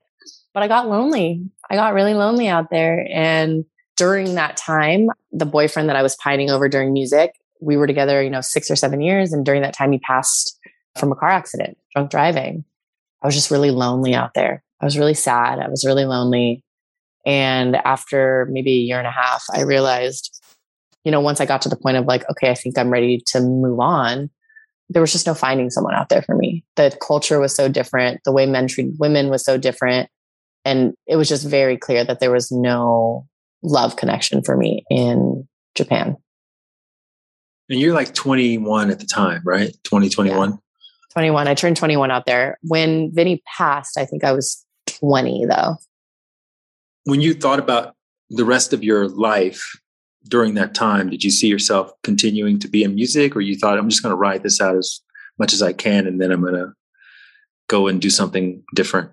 [0.54, 1.42] But I got lonely.
[1.70, 3.06] I got really lonely out there.
[3.12, 3.64] And
[3.96, 8.22] during that time, the boyfriend that I was pining over during music, we were together,
[8.22, 9.32] you know, six or seven years.
[9.32, 10.58] And during that time, he passed
[10.98, 12.64] from a car accident, drunk driving.
[13.22, 14.62] I was just really lonely out there.
[14.80, 15.58] I was really sad.
[15.58, 16.62] I was really lonely.
[17.24, 20.35] And after maybe a year and a half, I realized,
[21.06, 23.22] you know, once I got to the point of like, okay, I think I'm ready
[23.28, 24.28] to move on,
[24.88, 26.64] there was just no finding someone out there for me.
[26.74, 28.22] The culture was so different.
[28.24, 30.10] The way men treated women was so different.
[30.64, 33.24] And it was just very clear that there was no
[33.62, 36.16] love connection for me in Japan.
[37.68, 39.70] And you're like 21 at the time, right?
[39.84, 40.50] 2021?
[40.50, 40.56] Yeah.
[41.12, 41.46] 21.
[41.46, 42.58] I turned 21 out there.
[42.62, 44.66] When Vinny passed, I think I was
[44.98, 45.76] 20 though.
[47.04, 47.94] When you thought about
[48.28, 49.62] the rest of your life
[50.28, 53.78] during that time, did you see yourself continuing to be in music or you thought,
[53.78, 55.00] I'm just going to ride this out as
[55.38, 56.72] much as I can and then I'm going to
[57.68, 59.10] go and do something different?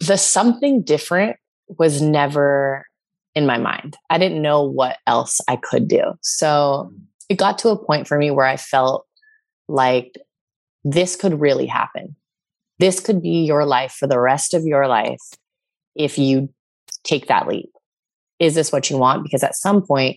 [0.00, 1.36] The something different
[1.78, 2.86] was never
[3.34, 3.96] in my mind.
[4.10, 6.14] I didn't know what else I could do.
[6.22, 6.92] So
[7.28, 9.06] it got to a point for me where I felt
[9.68, 10.16] like
[10.84, 12.16] this could really happen.
[12.78, 15.20] This could be your life for the rest of your life
[15.94, 16.48] if you
[17.02, 17.70] take that leap.
[18.38, 19.24] Is this what you want?
[19.24, 20.16] Because at some point,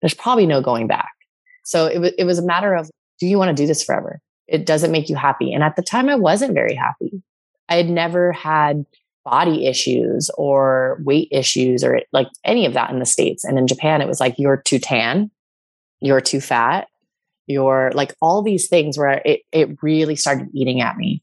[0.00, 1.12] there's probably no going back.
[1.64, 4.20] So it, was it was a matter of do you want to do this forever?
[4.48, 5.52] It doesn't make you happy.
[5.52, 7.22] And at the time, I wasn't very happy.
[7.68, 8.84] I had never had
[9.24, 13.44] body issues or weight issues or like any of that in the States.
[13.44, 15.30] And in Japan, it was like, you're too tan,
[16.00, 16.88] you're too fat,
[17.46, 21.22] you're like all these things where it, it really started eating at me.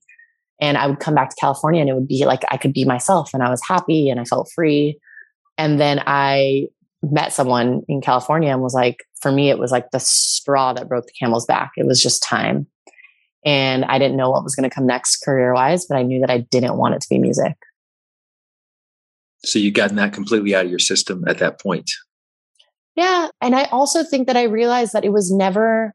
[0.61, 2.85] And I would come back to California and it would be like I could be
[2.85, 4.99] myself and I was happy and I felt free.
[5.57, 6.67] And then I
[7.03, 10.87] met someone in California and was like, for me, it was like the straw that
[10.87, 11.71] broke the camel's back.
[11.77, 12.67] It was just time.
[13.45, 16.19] And I didn't know what was going to come next career wise, but I knew
[16.21, 17.53] that I didn't want it to be music.
[19.45, 21.89] So you gotten that completely out of your system at that point.
[22.95, 23.29] Yeah.
[23.41, 25.93] And I also think that I realized that it was never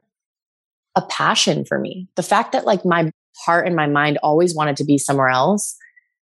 [0.94, 2.08] a passion for me.
[2.14, 3.10] The fact that like my
[3.44, 5.76] heart and my mind always wanted to be somewhere else.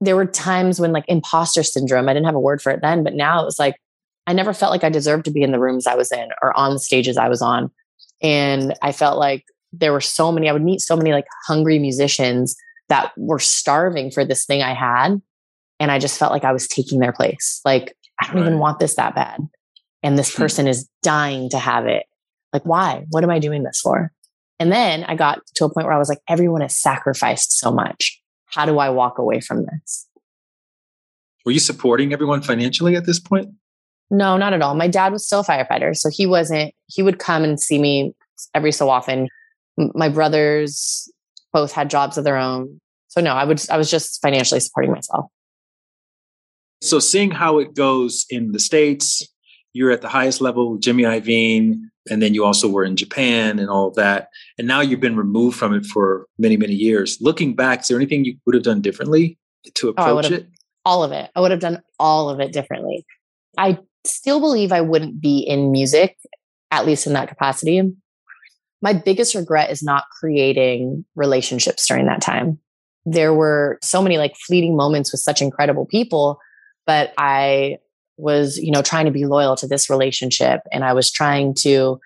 [0.01, 3.03] There were times when like imposter syndrome, I didn't have a word for it then,
[3.03, 3.77] but now it was like
[4.31, 6.57] I never felt like I deserved to be in the rooms I was in or
[6.57, 7.69] on the stages I was on.
[8.23, 11.81] And I felt like there were so many, I would meet so many like hungry
[11.81, 12.55] musicians
[12.89, 15.21] that were starving for this thing I had.
[15.81, 17.61] And I just felt like I was taking their place.
[17.65, 18.47] Like, I don't right.
[18.47, 19.41] even want this that bad.
[20.05, 20.43] And this hmm.
[20.43, 22.07] person is dying to have it.
[22.53, 23.07] Like, why?
[23.11, 24.13] What am I doing this for?
[24.61, 27.73] And then I got to a point where I was like, everyone has sacrificed so
[27.73, 28.23] much.
[28.47, 30.07] How do I walk away from this?
[31.45, 33.49] Were you supporting everyone financially at this point?
[34.11, 34.75] No, not at all.
[34.75, 35.97] My dad was still a firefighter.
[35.97, 38.13] So he wasn't, he would come and see me
[38.55, 39.29] every so often.
[39.77, 41.11] My brothers
[41.53, 42.81] both had jobs of their own.
[43.09, 45.27] So no, I would, I was just financially supporting myself.
[46.81, 49.27] So seeing how it goes in the States,
[49.73, 53.69] you're at the highest level, Jimmy Iovine, and then you also were in Japan and
[53.69, 54.29] all of that.
[54.59, 57.19] And now you've been removed from it for many, many years.
[57.21, 59.39] Looking back, is there anything you would have done differently
[59.75, 60.49] to oh, approach oh, it?
[60.85, 61.31] All of it.
[61.37, 63.05] I would have done all of it differently.
[63.59, 66.17] I still believe I wouldn't be in music,
[66.71, 67.83] at least in that capacity.
[68.83, 72.59] My biggest regret is not creating relationships during that time.
[73.05, 76.39] There were so many like fleeting moments with such incredible people,
[76.87, 77.79] but I
[78.17, 80.61] was, you know, trying to be loyal to this relationship.
[80.73, 82.01] And I was trying to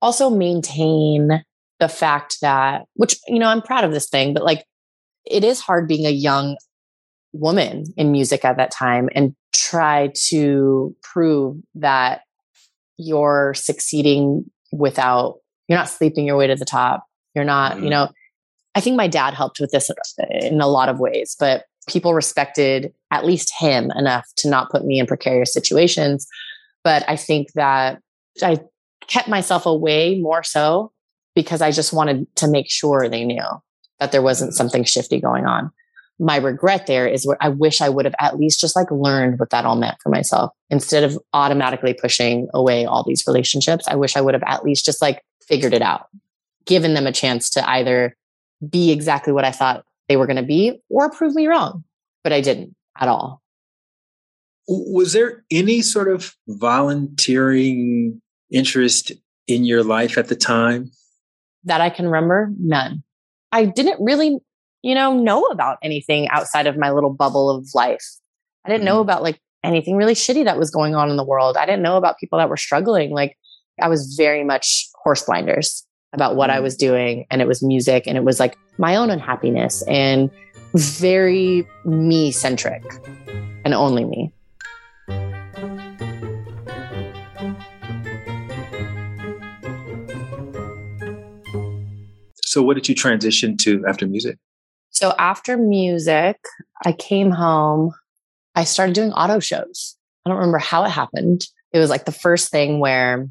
[0.00, 1.44] also maintain
[1.80, 4.64] the fact that, which, you know, I'm proud of this thing, but like
[5.24, 6.56] it is hard being a young
[7.32, 12.22] woman in music at that time and try to prove that
[12.98, 15.38] you're succeeding without,
[15.68, 17.06] you're not sleeping your way to the top.
[17.34, 17.84] You're not, mm-hmm.
[17.84, 18.08] you know,
[18.74, 19.90] I think my dad helped with this
[20.40, 24.84] in a lot of ways, but people respected at least him enough to not put
[24.84, 26.26] me in precarious situations.
[26.84, 28.00] But I think that
[28.42, 28.60] I
[29.08, 30.92] kept myself away more so
[31.34, 33.44] because I just wanted to make sure they knew
[33.98, 35.70] that there wasn't something shifty going on.
[36.22, 39.40] My regret there is what I wish I would have at least just like learned
[39.40, 43.88] what that all meant for myself instead of automatically pushing away all these relationships.
[43.88, 46.06] I wish I would have at least just like figured it out,
[46.64, 48.16] given them a chance to either
[48.70, 51.82] be exactly what I thought they were going to be or prove me wrong.
[52.22, 53.42] But I didn't at all.
[54.68, 59.10] Was there any sort of volunteering interest
[59.48, 60.92] in your life at the time?
[61.64, 63.02] That I can remember, none.
[63.50, 64.38] I didn't really,
[64.82, 68.04] you know, know about anything outside of my little bubble of life.
[68.64, 69.08] I didn't know mm-hmm.
[69.08, 71.56] about like anything really shitty that was going on in the world.
[71.56, 73.10] I didn't know about people that were struggling.
[73.10, 73.38] Like
[73.80, 76.62] I was very much horse blinders about what I mm.
[76.62, 77.26] was doing.
[77.30, 80.30] And it was music and it was like my own unhappiness and
[80.74, 82.82] very me centric
[83.64, 84.32] and only me.
[92.44, 94.36] So, what did you transition to after music?
[94.92, 96.36] So, after music,
[96.84, 97.92] I came home.
[98.54, 99.96] I started doing auto shows.
[100.24, 101.46] I don't remember how it happened.
[101.72, 103.28] It was like the first thing where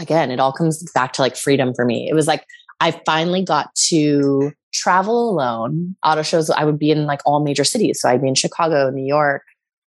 [0.00, 2.08] again, it all comes back to like freedom for me.
[2.10, 2.44] It was like
[2.80, 5.96] I finally got to travel alone.
[6.04, 8.00] Auto shows, I would be in like all major cities.
[8.00, 9.42] So I'd be in Chicago, New York,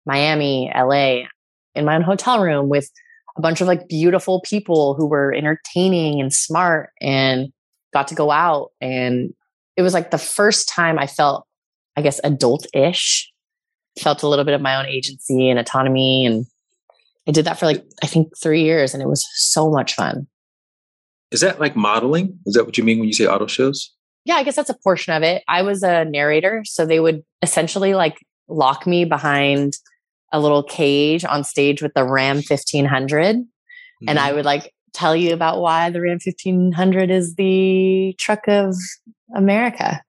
[0.04, 1.22] Miami, LA,
[1.74, 2.90] in my own hotel room with
[3.36, 7.52] a bunch of like beautiful people who were entertaining and smart and
[7.92, 8.70] got to go out.
[8.80, 9.34] And
[9.76, 11.46] it was like the first time I felt,
[11.96, 13.30] I guess, adult ish,
[14.00, 16.46] felt a little bit of my own agency and autonomy and
[17.28, 20.28] I did that for like, I think three years and it was so much fun.
[21.32, 22.38] Is that like modeling?
[22.46, 23.92] Is that what you mean when you say auto shows?
[24.24, 25.42] Yeah, I guess that's a portion of it.
[25.48, 26.62] I was a narrator.
[26.64, 29.74] So they would essentially like lock me behind
[30.32, 33.36] a little cage on stage with the Ram 1500.
[33.36, 34.08] Mm-hmm.
[34.08, 38.74] And I would like tell you about why the Ram 1500 is the truck of
[39.34, 40.02] America.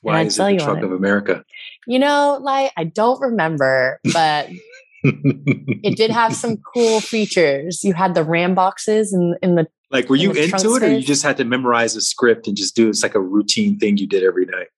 [0.00, 1.44] Why is it the truck of America?
[1.86, 4.48] You know, like I don't remember, but
[5.02, 7.84] it did have some cool features.
[7.84, 11.02] You had the RAM boxes in, in the like were you into it or you
[11.02, 14.06] just had to memorize a script and just do it's like a routine thing you
[14.06, 14.68] did every night?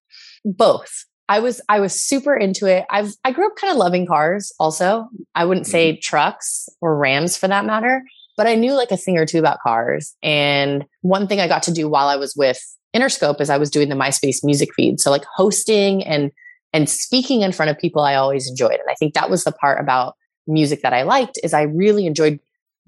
[0.45, 1.07] Both.
[1.29, 2.85] I was I was super into it.
[2.91, 5.09] I've I grew up kind of loving cars also.
[5.35, 6.01] I wouldn't say mm-hmm.
[6.03, 8.03] trucks or Rams for that matter,
[8.37, 10.15] but I knew like a thing or two about cars.
[10.23, 12.61] And one thing I got to do while I was with
[12.97, 15.01] Interscope is I was doing the MySpace music feed.
[15.01, 16.33] So like hosting and
[16.77, 19.53] and speaking in front of people i always enjoyed and i think that was the
[19.53, 20.15] part about
[20.47, 22.39] music that i liked is i really enjoyed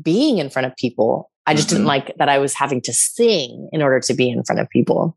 [0.02, 1.76] being in front of people i just mm-hmm.
[1.76, 4.68] didn't like that i was having to sing in order to be in front of
[4.68, 5.16] people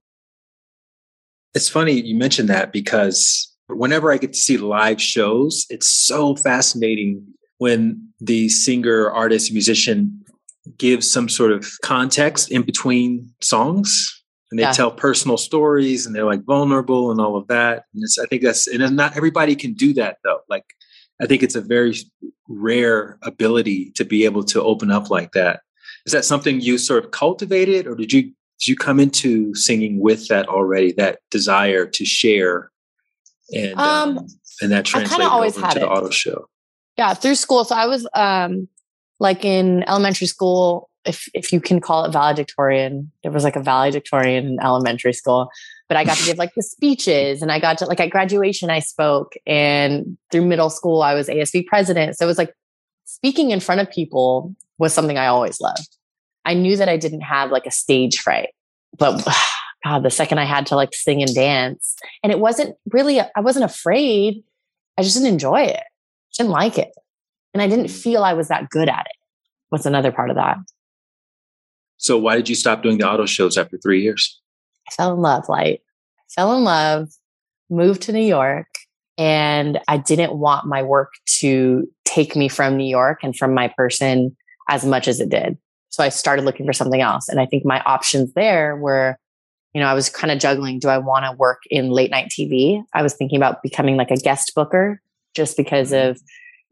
[1.53, 6.35] it's funny you mentioned that because whenever i get to see live shows it's so
[6.35, 7.23] fascinating
[7.57, 10.17] when the singer artist musician
[10.77, 14.20] gives some sort of context in between songs
[14.51, 14.71] and they yeah.
[14.71, 17.85] tell personal stories and they're like vulnerable and all of that.
[17.93, 20.41] And I think that's and not everybody can do that though.
[20.49, 20.65] Like
[21.21, 21.95] I think it's a very
[22.47, 25.61] rare ability to be able to open up like that.
[26.05, 29.99] Is that something you sort of cultivated, or did you did you come into singing
[29.99, 30.91] with that already?
[30.93, 32.71] That desire to share,
[33.53, 34.27] and um, um
[34.61, 35.79] and that translated always over to it.
[35.79, 36.47] the auto show.
[36.97, 37.63] Yeah, through school.
[37.63, 38.67] So I was um
[39.19, 43.61] like in elementary school if if you can call it valedictorian, there was like a
[43.61, 45.49] valedictorian in elementary school.
[45.87, 48.69] But I got to give like the speeches, and I got to like at graduation
[48.69, 52.17] I spoke, and through middle school I was ASB president.
[52.17, 52.53] So it was like
[53.05, 55.97] speaking in front of people was something I always loved.
[56.45, 58.49] I knew that I didn't have like a stage fright,
[58.97, 59.25] but
[59.83, 63.39] God, the second I had to like sing and dance, and it wasn't really I
[63.39, 64.43] wasn't afraid.
[64.97, 65.83] I just didn't enjoy it.
[65.83, 66.91] I didn't like it,
[67.53, 69.17] and I didn't feel I was that good at it.
[69.69, 70.57] What's another part of that?
[72.01, 74.41] So why did you stop doing the auto shows after three years?
[74.87, 75.81] I fell in love, Light.
[76.19, 77.09] I fell in love,
[77.69, 78.65] moved to New York,
[79.19, 83.67] and I didn't want my work to take me from New York and from my
[83.77, 84.35] person
[84.67, 85.59] as much as it did.
[85.89, 87.29] So I started looking for something else.
[87.29, 89.15] And I think my options there were,
[89.75, 92.29] you know, I was kind of juggling do I want to work in late night
[92.29, 92.81] TV?
[92.95, 94.99] I was thinking about becoming like a guest booker
[95.35, 96.11] just because mm-hmm.
[96.11, 96.21] of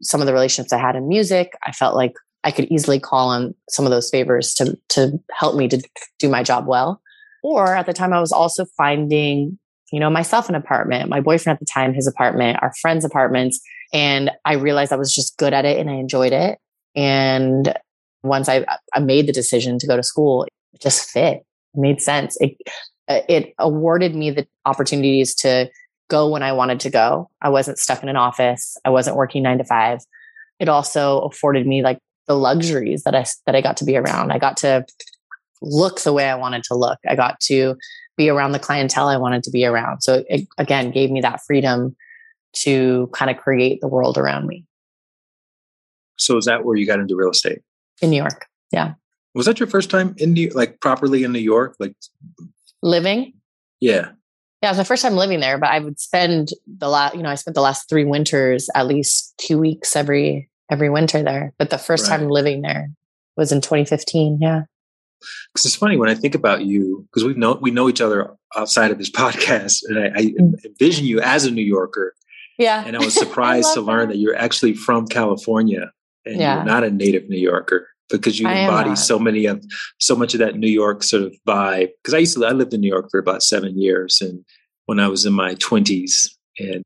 [0.02, 1.52] some of the relationships I had in music.
[1.64, 2.14] I felt like
[2.44, 5.82] I could easily call on some of those favors to to help me to
[6.18, 7.00] do my job well.
[7.42, 9.58] Or at the time, I was also finding,
[9.92, 13.60] you know, myself an apartment, my boyfriend at the time, his apartment, our friends' apartments,
[13.92, 16.58] and I realized I was just good at it and I enjoyed it.
[16.94, 17.74] And
[18.22, 18.64] once I
[18.94, 22.36] I made the decision to go to school, it just fit, it made sense.
[22.40, 22.56] It
[23.08, 25.68] it awarded me the opportunities to
[26.08, 27.30] go when I wanted to go.
[27.40, 28.76] I wasn't stuck in an office.
[28.84, 30.00] I wasn't working nine to five.
[30.58, 31.98] It also afforded me like
[32.30, 34.30] the luxuries that I that I got to be around.
[34.30, 34.86] I got to
[35.60, 37.00] look the way I wanted to look.
[37.08, 37.74] I got to
[38.16, 40.02] be around the clientele I wanted to be around.
[40.02, 41.96] So it again gave me that freedom
[42.62, 44.64] to kind of create the world around me.
[46.18, 47.62] So is that where you got into real estate?
[48.00, 48.46] In New York.
[48.70, 48.94] Yeah.
[49.34, 51.74] Was that your first time in New like properly in New York?
[51.80, 51.96] Like
[52.80, 53.32] living?
[53.80, 54.10] Yeah.
[54.62, 57.22] Yeah, it was my first time living there, but I would spend the last, you
[57.22, 61.52] know, I spent the last three winters at least two weeks every every winter there.
[61.58, 62.18] But the first right.
[62.18, 62.90] time living there
[63.36, 64.38] was in 2015.
[64.40, 64.62] Yeah.
[65.52, 68.30] Because it's funny when I think about you, because we know we know each other
[68.56, 70.64] outside of this podcast, and I, I mm.
[70.64, 72.14] envision you as a New Yorker.
[72.58, 72.82] Yeah.
[72.86, 74.14] And I was surprised I to learn that.
[74.14, 74.18] that.
[74.18, 75.90] you're actually from California
[76.26, 76.56] and yeah.
[76.56, 79.64] you're not a native New Yorker because you embody so many of
[79.98, 81.90] so much of that New York sort of vibe.
[82.02, 84.44] Because I used to I lived in New York for about seven years, and
[84.86, 86.82] when I was in my twenties, and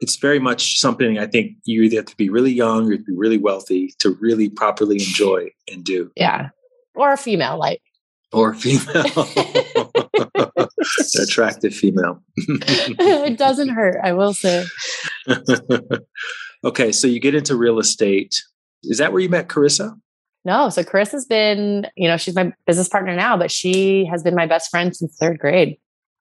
[0.00, 3.02] it's very much something I think you either have to be really young or to
[3.02, 6.10] be really wealthy to really properly enjoy and do.
[6.16, 6.50] Yeah,
[6.94, 7.82] or a female, like
[8.32, 9.04] or female,
[11.22, 12.22] attractive female.
[12.36, 14.64] it doesn't hurt, I will say.
[16.64, 18.42] okay, so you get into real estate.
[18.84, 19.98] Is that where you met Carissa?
[20.44, 20.68] No.
[20.70, 24.34] So Chris has been, you know, she's my business partner now, but she has been
[24.34, 25.78] my best friend since third grade.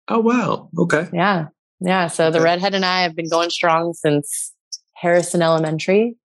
[0.08, 0.70] Oh, wow.
[0.78, 1.08] Okay.
[1.14, 1.48] Yeah.
[1.80, 2.08] Yeah.
[2.08, 4.54] So the redhead and I have been going strong since
[4.96, 6.16] Harrison Elementary.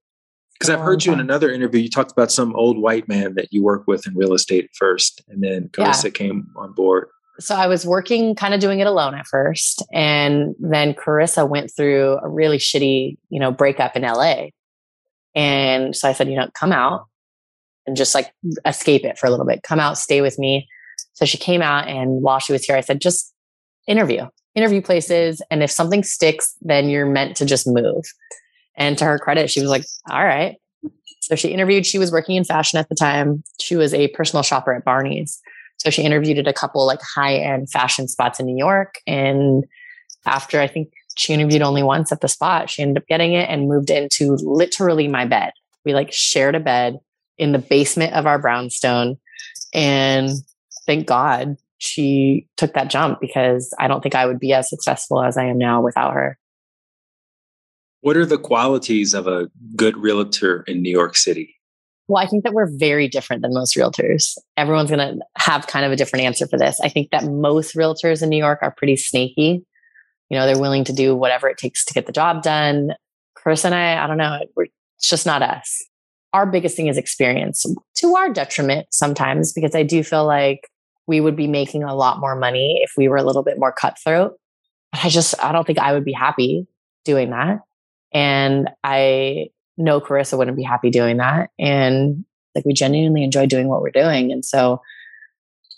[0.55, 3.49] Because I've heard you in another interview, you talked about some old white man that
[3.51, 6.11] you work with in real estate first, and then Carissa yeah.
[6.11, 7.09] came on board.
[7.41, 9.83] So I was working, kind of doing it alone at first.
[9.93, 14.49] And then Carissa went through a really shitty, you know, breakup in LA.
[15.35, 17.07] And so I said, you know, come out
[17.87, 18.33] and just like
[18.65, 19.63] escape it for a little bit.
[19.63, 20.69] Come out, stay with me.
[21.15, 23.33] So she came out, and while she was here, I said, just
[23.89, 25.43] interview, interview places.
[25.51, 28.05] And if something sticks, then you're meant to just move.
[28.77, 30.57] And to her credit, she was like, all right.
[31.21, 33.45] So she interviewed, she was working in fashion at the time.
[33.61, 35.41] She was a personal shopper at Barney's.
[35.79, 39.01] So she interviewed at a couple like high end fashion spots in New York.
[39.07, 39.65] And
[40.27, 43.49] after I think she interviewed only once at the spot, she ended up getting it
[43.49, 45.53] and moved into literally my bed.
[45.85, 46.99] We like shared a bed
[47.39, 49.19] in the basement of our brownstone.
[49.75, 50.31] And
[50.87, 55.21] thank God she took that jump because I don't think I would be as successful
[55.21, 56.39] as I am now without her.
[58.03, 61.57] What are the qualities of a good realtor in New York City?
[62.07, 64.37] Well, I think that we're very different than most realtors.
[64.57, 66.81] Everyone's going to have kind of a different answer for this.
[66.81, 69.65] I think that most realtors in New York are pretty snaky.
[70.31, 72.95] You know, they're willing to do whatever it takes to get the job done.
[73.35, 75.85] Chris and I, I don't know, it's just not us
[76.33, 77.67] our biggest thing is experience
[77.97, 80.69] to our detriment sometimes, because I do feel like
[81.07, 83.73] we would be making a lot more money if we were a little bit more
[83.73, 84.39] cutthroat.
[84.93, 86.67] But I just, I don't think I would be happy
[87.05, 87.61] doing that.
[88.13, 91.51] And I know Carissa wouldn't be happy doing that.
[91.59, 92.25] And
[92.55, 94.31] like we genuinely enjoy doing what we're doing.
[94.31, 94.83] And so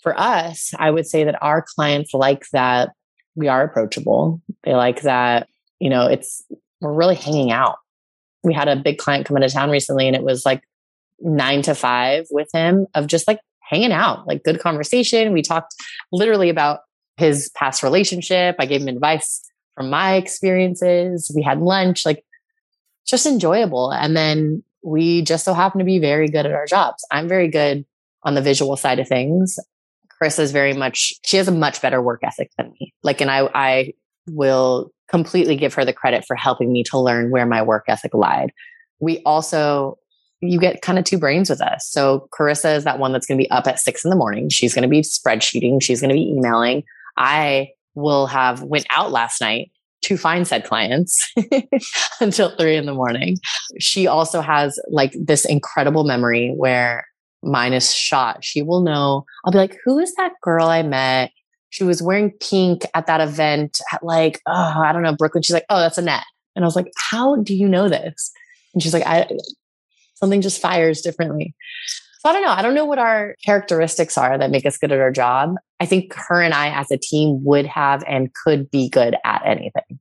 [0.03, 2.91] for us, I would say that our clients like that
[3.35, 4.41] we are approachable.
[4.63, 5.47] They like that,
[5.79, 6.43] you know, it's,
[6.81, 7.77] we're really hanging out
[8.45, 10.61] we had a big client come into town recently and it was like
[11.19, 13.39] nine to five with him of just like
[13.69, 15.33] hanging out, like good conversation.
[15.33, 15.75] We talked
[16.11, 16.81] literally about
[17.17, 18.55] his past relationship.
[18.59, 19.41] I gave him advice
[19.75, 21.31] from my experiences.
[21.35, 22.23] We had lunch, like
[23.07, 23.91] just enjoyable.
[23.91, 27.05] And then we just so happen to be very good at our jobs.
[27.11, 27.85] I'm very good
[28.23, 29.57] on the visual side of things.
[30.09, 32.93] Chris is very much, she has a much better work ethic than me.
[33.03, 33.93] Like, and I, I
[34.27, 38.13] will completely give her the credit for helping me to learn where my work ethic
[38.13, 38.51] lied.
[38.99, 39.97] We also,
[40.45, 41.87] you get kind of two brains with us.
[41.89, 44.49] So Carissa is that one that's going to be up at six in the morning.
[44.49, 45.81] She's going to be spreadsheeting.
[45.81, 46.83] She's going to be emailing.
[47.17, 49.71] I will have went out last night
[50.03, 51.31] to find said clients
[52.21, 53.37] until three in the morning.
[53.79, 57.05] She also has like this incredible memory where
[57.41, 58.43] mine is shot.
[58.43, 61.31] She will know, I'll be like, who is that girl I met
[61.75, 65.43] she was wearing pink at that event at like, oh, I don't know, Brooklyn.
[65.43, 66.23] She's like, oh, that's Annette.
[66.55, 68.31] And I was like, how do you know this?
[68.73, 69.27] And she's like, I,
[70.15, 71.53] something just fires differently.
[72.19, 72.51] So I don't know.
[72.51, 75.55] I don't know what our characteristics are that make us good at our job.
[75.79, 79.45] I think her and I as a team would have and could be good at
[79.45, 79.99] anything.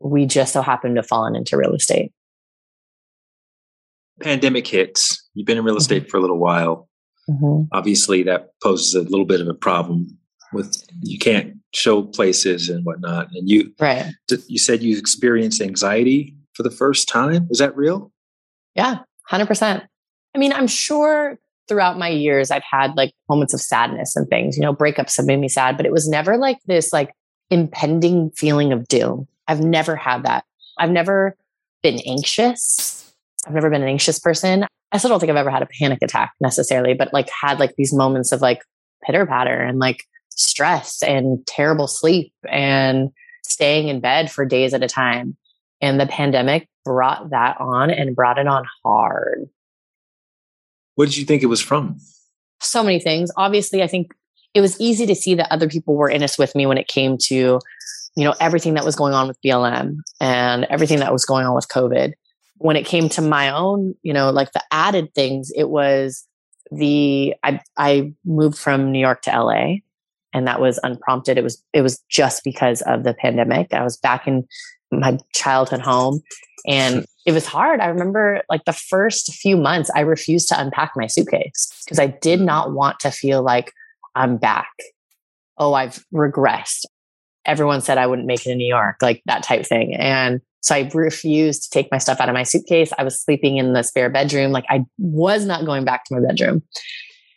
[0.00, 2.12] We just so happen to have fallen into real estate.
[4.22, 5.28] Pandemic hits.
[5.34, 6.10] You've been in real estate mm-hmm.
[6.10, 6.88] for a little while.
[7.28, 7.64] Mm-hmm.
[7.72, 10.16] Obviously, that poses a little bit of a problem
[10.52, 13.28] with you can't show places and whatnot.
[13.34, 14.12] And you, right?
[14.46, 17.48] You said you experienced anxiety for the first time.
[17.50, 18.12] Is that real?
[18.74, 19.84] Yeah, hundred percent.
[20.34, 24.56] I mean, I'm sure throughout my years I've had like moments of sadness and things.
[24.56, 27.12] You know, breakups have made me sad, but it was never like this like
[27.50, 29.26] impending feeling of doom.
[29.48, 30.44] I've never had that.
[30.78, 31.36] I've never
[31.82, 33.12] been anxious.
[33.46, 34.66] I've never been an anxious person.
[34.92, 37.74] I still don't think I've ever had a panic attack necessarily, but like had like
[37.76, 38.62] these moments of like
[39.04, 43.10] pitter patter and like stress and terrible sleep and
[43.44, 45.36] staying in bed for days at a time.
[45.80, 49.48] And the pandemic brought that on and brought it on hard.
[50.94, 51.98] What did you think it was from?
[52.60, 53.30] So many things.
[53.36, 54.14] Obviously, I think
[54.54, 56.88] it was easy to see that other people were in us with me when it
[56.88, 61.26] came to, you know, everything that was going on with BLM and everything that was
[61.26, 62.14] going on with COVID.
[62.58, 66.26] When it came to my own, you know, like the added things, it was
[66.70, 69.76] the I I moved from New York to LA
[70.32, 71.38] and that was unprompted.
[71.38, 73.72] It was it was just because of the pandemic.
[73.72, 74.46] I was back in
[74.90, 76.20] my childhood home
[76.66, 77.80] and it was hard.
[77.80, 82.08] I remember like the first few months I refused to unpack my suitcase because I
[82.08, 83.72] did not want to feel like
[84.14, 84.72] I'm back.
[85.58, 86.84] Oh, I've regressed.
[87.44, 89.94] Everyone said I wouldn't make it in New York, like that type thing.
[89.94, 92.92] And so I refused to take my stuff out of my suitcase.
[92.98, 94.50] I was sleeping in the spare bedroom.
[94.50, 96.62] Like I was not going back to my bedroom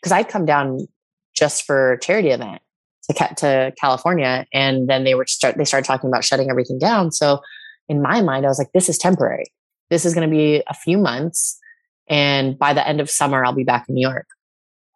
[0.02, 0.88] because I'd come down
[1.36, 2.62] just for charity event
[3.10, 4.46] to, to California.
[4.54, 7.12] And then they were start, they started talking about shutting everything down.
[7.12, 7.42] So
[7.88, 9.46] in my mind, I was like, this is temporary.
[9.90, 11.60] This is going to be a few months.
[12.08, 14.28] And by the end of summer, I'll be back in New York.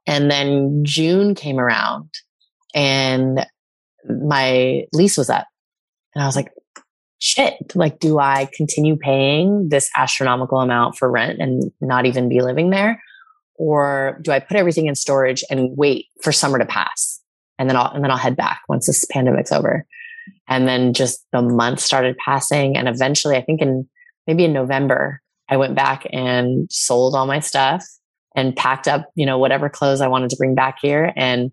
[0.05, 2.09] And then June came around
[2.75, 3.45] and
[4.05, 5.47] my lease was up.
[6.13, 6.51] And I was like,
[7.19, 12.41] shit, like, do I continue paying this astronomical amount for rent and not even be
[12.41, 13.01] living there?
[13.55, 17.12] Or do I put everything in storage and wait for summer to pass?
[17.59, 19.85] And then I'll, and then I'll head back once this pandemic's over.
[20.47, 22.77] And then just the month started passing.
[22.77, 23.87] And eventually, I think in
[24.27, 27.85] maybe in November, I went back and sold all my stuff
[28.35, 31.13] and packed up, you know, whatever clothes I wanted to bring back here.
[31.15, 31.51] And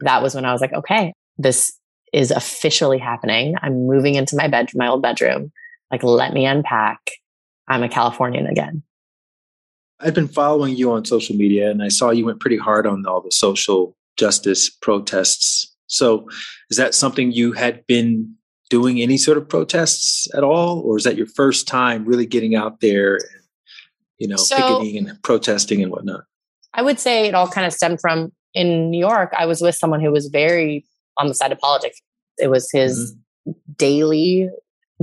[0.00, 1.72] that was when I was like, okay, this
[2.12, 3.54] is officially happening.
[3.62, 5.52] I'm moving into my bed, my old bedroom.
[5.90, 6.98] Like, let me unpack.
[7.68, 8.82] I'm a Californian again.
[10.00, 13.04] I've been following you on social media and I saw you went pretty hard on
[13.06, 15.74] all the social justice protests.
[15.86, 16.26] So,
[16.70, 18.34] is that something you had been
[18.68, 20.80] doing any sort of protests at all?
[20.80, 23.18] Or is that your first time really getting out there
[24.18, 26.24] you know, so, picketing and protesting and whatnot?
[26.74, 29.74] I would say it all kind of stemmed from in New York, I was with
[29.74, 30.84] someone who was very
[31.16, 32.00] on the side of politics.
[32.38, 33.14] It was his
[33.46, 33.52] mm-hmm.
[33.76, 34.50] daily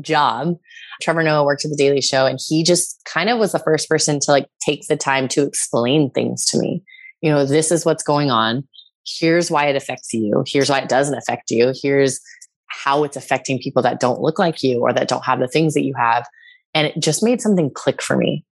[0.01, 0.57] job.
[1.01, 3.87] Trevor Noah worked at the Daily Show and he just kind of was the first
[3.89, 6.83] person to like take the time to explain things to me.
[7.21, 8.67] You know, this is what's going on.
[9.05, 10.43] Here's why it affects you.
[10.47, 11.73] Here's why it doesn't affect you.
[11.81, 12.19] Here's
[12.67, 15.73] how it's affecting people that don't look like you or that don't have the things
[15.73, 16.25] that you have.
[16.73, 18.43] And it just made something click for me.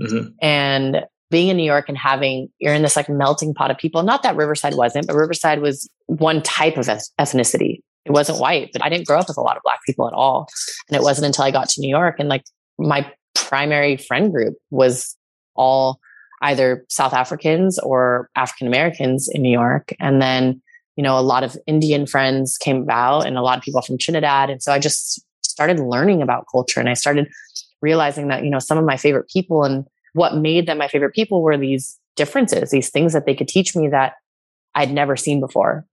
[0.00, 0.28] Mm-hmm.
[0.40, 4.02] And being in New York and having, you're in this like melting pot of people.
[4.02, 7.80] Not that Riverside wasn't, but Riverside was one type of ethnicity.
[8.04, 10.12] It wasn't white, but I didn't grow up with a lot of black people at
[10.12, 10.48] all.
[10.88, 12.44] And it wasn't until I got to New York and like
[12.78, 15.16] my primary friend group was
[15.54, 16.00] all
[16.42, 19.92] either South Africans or African Americans in New York.
[19.98, 20.60] And then,
[20.96, 23.98] you know, a lot of Indian friends came about and a lot of people from
[23.98, 24.50] Trinidad.
[24.50, 27.28] And so I just started learning about culture and I started
[27.80, 31.14] realizing that, you know, some of my favorite people and what made them my favorite
[31.14, 34.14] people were these differences, these things that they could teach me that
[34.74, 35.86] I'd never seen before.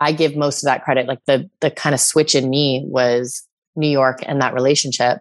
[0.00, 1.06] I give most of that credit.
[1.06, 5.18] Like the the kind of switch in me was New York and that relationship.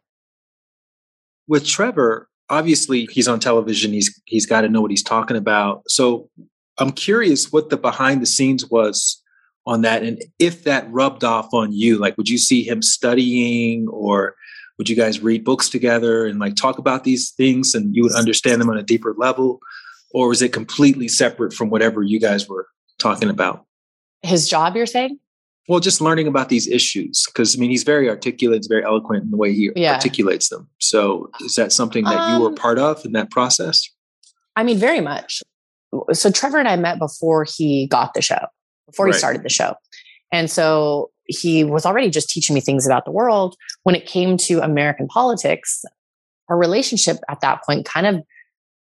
[1.47, 3.91] With Trevor, obviously he's on television.
[3.91, 5.83] He's he's got to know what he's talking about.
[5.87, 6.29] So
[6.77, 9.21] I'm curious what the behind the scenes was
[9.65, 11.97] on that, and if that rubbed off on you.
[11.97, 14.35] Like, would you see him studying, or
[14.81, 18.15] would you guys read books together and like talk about these things and you would
[18.15, 19.59] understand them on a deeper level
[20.11, 23.63] or was it completely separate from whatever you guys were talking about
[24.23, 25.19] his job you're saying
[25.67, 29.23] well just learning about these issues because i mean he's very articulate he's very eloquent
[29.23, 29.93] in the way he yeah.
[29.93, 33.29] articulates them so is that something that um, you were um, part of in that
[33.31, 33.89] process
[34.55, 35.41] i mean very much
[36.13, 38.45] so trevor and i met before he got the show
[38.87, 39.13] before right.
[39.13, 39.75] he started the show
[40.31, 43.55] and so he was already just teaching me things about the world.
[43.83, 45.83] When it came to American politics,
[46.49, 48.23] our relationship at that point kind of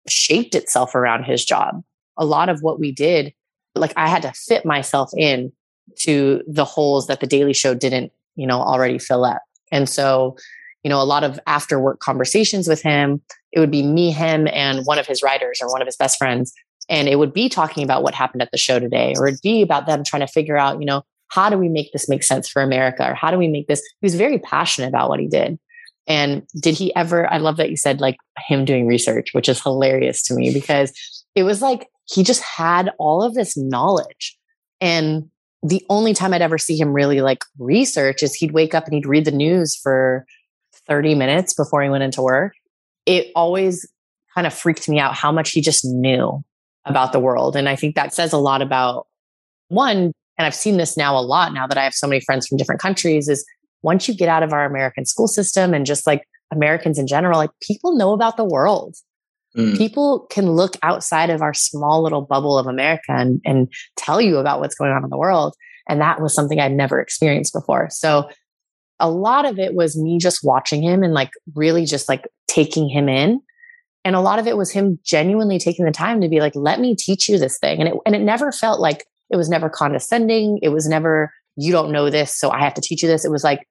[0.09, 1.83] shaped itself around his job.
[2.17, 3.33] A lot of what we did,
[3.75, 5.53] like I had to fit myself in
[6.01, 9.43] to the holes that the Daily Show didn't, you know, already fill up.
[9.71, 10.37] And so,
[10.83, 13.21] you know, a lot of after work conversations with him,
[13.53, 16.19] it would be me, him, and one of his writers or one of his best
[16.19, 16.53] friends.
[16.89, 19.63] And it would be talking about what happened at the show today, or it'd be
[19.63, 22.49] about them trying to figure out, you know, how do we make this make sense
[22.49, 23.11] for America?
[23.11, 23.83] Or how do we make this?
[24.01, 25.59] He was very passionate about what he did.
[26.07, 27.31] And did he ever?
[27.31, 28.17] I love that you said like
[28.47, 30.93] him doing research, which is hilarious to me because
[31.35, 34.39] it was like he just had all of this knowledge.
[34.81, 35.31] And
[35.63, 38.95] the only time I'd ever see him really like research is he'd wake up and
[38.95, 40.25] he'd read the news for
[40.87, 42.55] 30 minutes before he went into work.
[43.07, 43.87] It always
[44.35, 46.43] kind of freaked me out how much he just knew
[46.85, 47.57] about the world.
[47.57, 49.07] And I think that says a lot about
[49.69, 52.47] one, and I've seen this now a lot now that I have so many friends
[52.47, 53.45] from different countries, is
[53.83, 57.39] once you get out of our American school system and just like Americans in general,
[57.39, 58.97] like people know about the world.
[59.59, 59.77] Mm.
[59.77, 64.37] People can look outside of our small little bubble of America and, and tell you
[64.39, 65.55] about what's going on in the world.
[65.89, 67.89] And that was something I'd never experienced before.
[67.91, 68.31] So
[69.01, 72.89] a lot of it was me just watching him and like really just like taking
[72.89, 73.41] him in.
[74.05, 76.81] And a lot of it was him genuinely taking the time to be like, let
[76.81, 77.81] me teach you this thing.
[77.81, 80.59] And it, and it never felt like it was never condescending.
[80.63, 82.35] It was never, you don't know this.
[82.35, 83.25] So I have to teach you this.
[83.25, 83.67] It was like,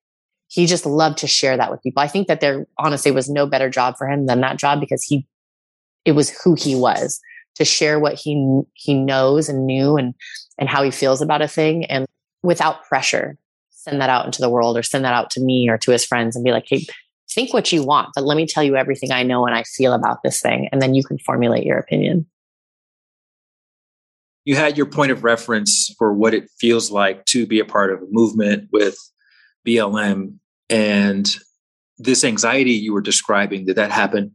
[0.47, 2.01] he just loved to share that with people.
[2.01, 5.03] I think that there honestly was no better job for him than that job because
[5.03, 5.25] he,
[6.07, 7.19] it was who he was
[7.55, 10.15] to share what he, he knows and knew and,
[10.57, 12.05] and how he feels about a thing and
[12.41, 13.37] without pressure
[13.71, 16.05] send that out into the world or send that out to me or to his
[16.05, 16.85] friends and be like, hey,
[17.29, 19.93] think what you want, but let me tell you everything I know and I feel
[19.93, 20.69] about this thing.
[20.71, 22.25] And then you can formulate your opinion.
[24.45, 27.91] You had your point of reference for what it feels like to be a part
[27.91, 28.97] of a movement with
[29.67, 30.37] BLM
[30.69, 31.35] and
[31.97, 33.65] this anxiety you were describing.
[33.65, 34.33] Did that happen?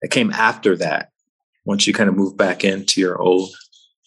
[0.00, 1.11] It came after that
[1.64, 3.50] once you kind of move back into your old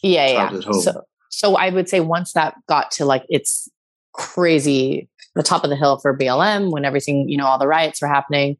[0.02, 0.82] yeah yeah home.
[0.82, 3.70] so so i would say once that got to like its
[4.14, 8.02] crazy the top of the hill for BLM when everything, you know, all the riots
[8.02, 8.58] were happening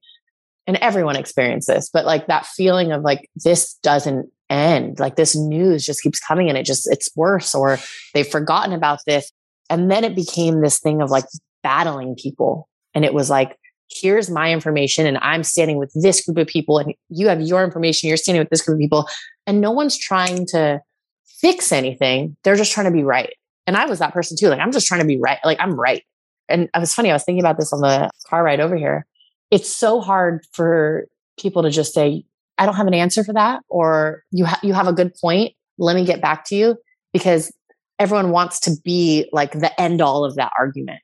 [0.68, 1.90] and everyone experienced this.
[1.92, 5.00] But like that feeling of like, this doesn't end.
[5.00, 7.80] Like this news just keeps coming and it just, it's worse or
[8.14, 9.32] they've forgotten about this.
[9.70, 11.26] And then it became this thing of like
[11.64, 12.68] battling people.
[12.94, 13.58] And it was like,
[13.90, 17.64] here's my information and I'm standing with this group of people and you have your
[17.64, 18.08] information.
[18.08, 19.08] You're standing with this group of people
[19.46, 20.82] and no one's trying to
[21.26, 22.36] fix anything.
[22.44, 23.34] They're just trying to be right.
[23.68, 24.48] And I was that person too.
[24.48, 25.40] Like, I'm just trying to be right.
[25.44, 26.04] Like, I'm right.
[26.50, 27.10] And it was funny.
[27.10, 29.06] I was thinking about this on the car ride over here.
[29.52, 31.08] It's so hard for
[31.40, 32.24] people to just say,
[32.58, 33.62] I don't have an answer for that.
[33.68, 35.54] Or you, ha- you have a good point.
[35.78, 36.78] Let me get back to you
[37.14, 37.52] because
[38.00, 41.02] everyone wants to be like the end all of that argument.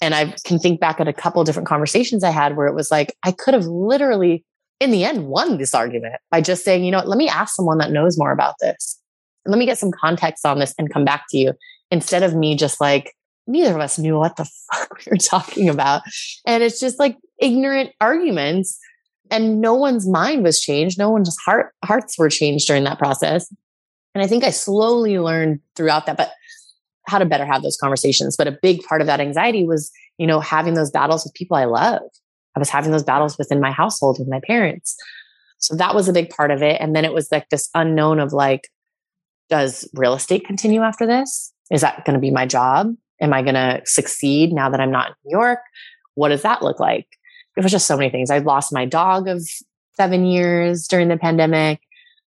[0.00, 2.90] And I can think back at a couple different conversations I had where it was
[2.90, 4.44] like, I could have literally,
[4.80, 7.78] in the end, won this argument by just saying, you know, let me ask someone
[7.78, 9.00] that knows more about this.
[9.46, 11.52] Let me get some context on this and come back to you
[11.90, 13.14] instead of me just like,
[13.46, 16.02] neither of us knew what the fuck we were talking about.
[16.46, 18.78] And it's just like ignorant arguments.
[19.30, 20.98] And no one's mind was changed.
[20.98, 23.52] No one's heart hearts were changed during that process.
[24.14, 26.32] And I think I slowly learned throughout that, but
[27.06, 28.36] how to better have those conversations.
[28.36, 31.56] But a big part of that anxiety was, you know, having those battles with people
[31.56, 32.02] I love.
[32.56, 34.96] I was having those battles within my household with my parents.
[35.58, 36.80] So that was a big part of it.
[36.80, 38.68] And then it was like this unknown of like,
[39.48, 41.52] does real estate continue after this?
[41.70, 42.94] Is that going to be my job?
[43.20, 45.60] Am I going to succeed now that I'm not in New York?
[46.14, 47.06] What does that look like?
[47.56, 48.30] It was just so many things.
[48.30, 49.42] I lost my dog of
[49.96, 51.80] seven years during the pandemic.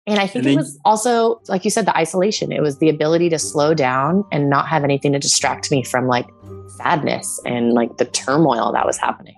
[0.06, 2.52] And I think and it was also, like you said, the isolation.
[2.52, 6.08] It was the ability to slow down and not have anything to distract me from
[6.08, 6.28] like
[6.76, 9.34] sadness and like the turmoil that was happening.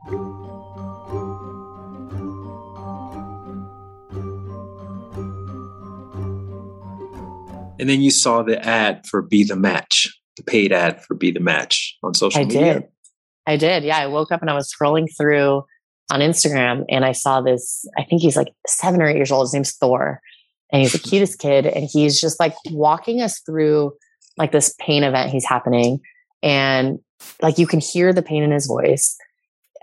[7.79, 11.31] And then you saw the ad for Be the Match, the paid ad for Be
[11.31, 12.75] the Match on social I media.
[12.75, 12.85] did.
[13.47, 13.85] I did.
[13.85, 13.99] Yeah.
[13.99, 15.63] I woke up and I was scrolling through
[16.11, 17.85] on Instagram and I saw this.
[17.97, 19.45] I think he's like seven or eight years old.
[19.45, 20.21] His name's Thor.
[20.73, 21.67] And he's the cutest kid.
[21.67, 23.95] And he's just like walking us through
[24.37, 26.01] like this pain event he's happening.
[26.43, 26.99] And
[27.41, 29.17] like you can hear the pain in his voice.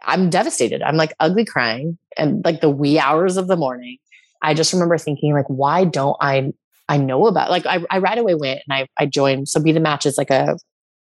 [0.04, 0.82] I'm devastated.
[0.82, 3.98] I'm like ugly crying and like the wee hours of the morning.
[4.42, 6.52] I just remember thinking, like, why don't I
[6.90, 7.50] I know about.
[7.50, 9.48] Like I, I right away went and I, I joined.
[9.48, 10.58] So Be the Match is like a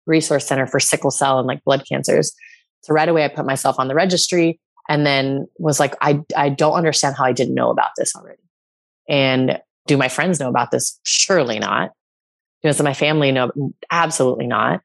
[0.05, 2.33] resource center for sickle cell and like blood cancers.
[2.81, 6.49] So right away I put myself on the registry and then was like, I, I
[6.49, 8.41] don't understand how I didn't know about this already.
[9.09, 10.99] And do my friends know about this?
[11.03, 11.91] Surely not.
[12.63, 13.51] Does my family know?
[13.91, 14.81] Absolutely not.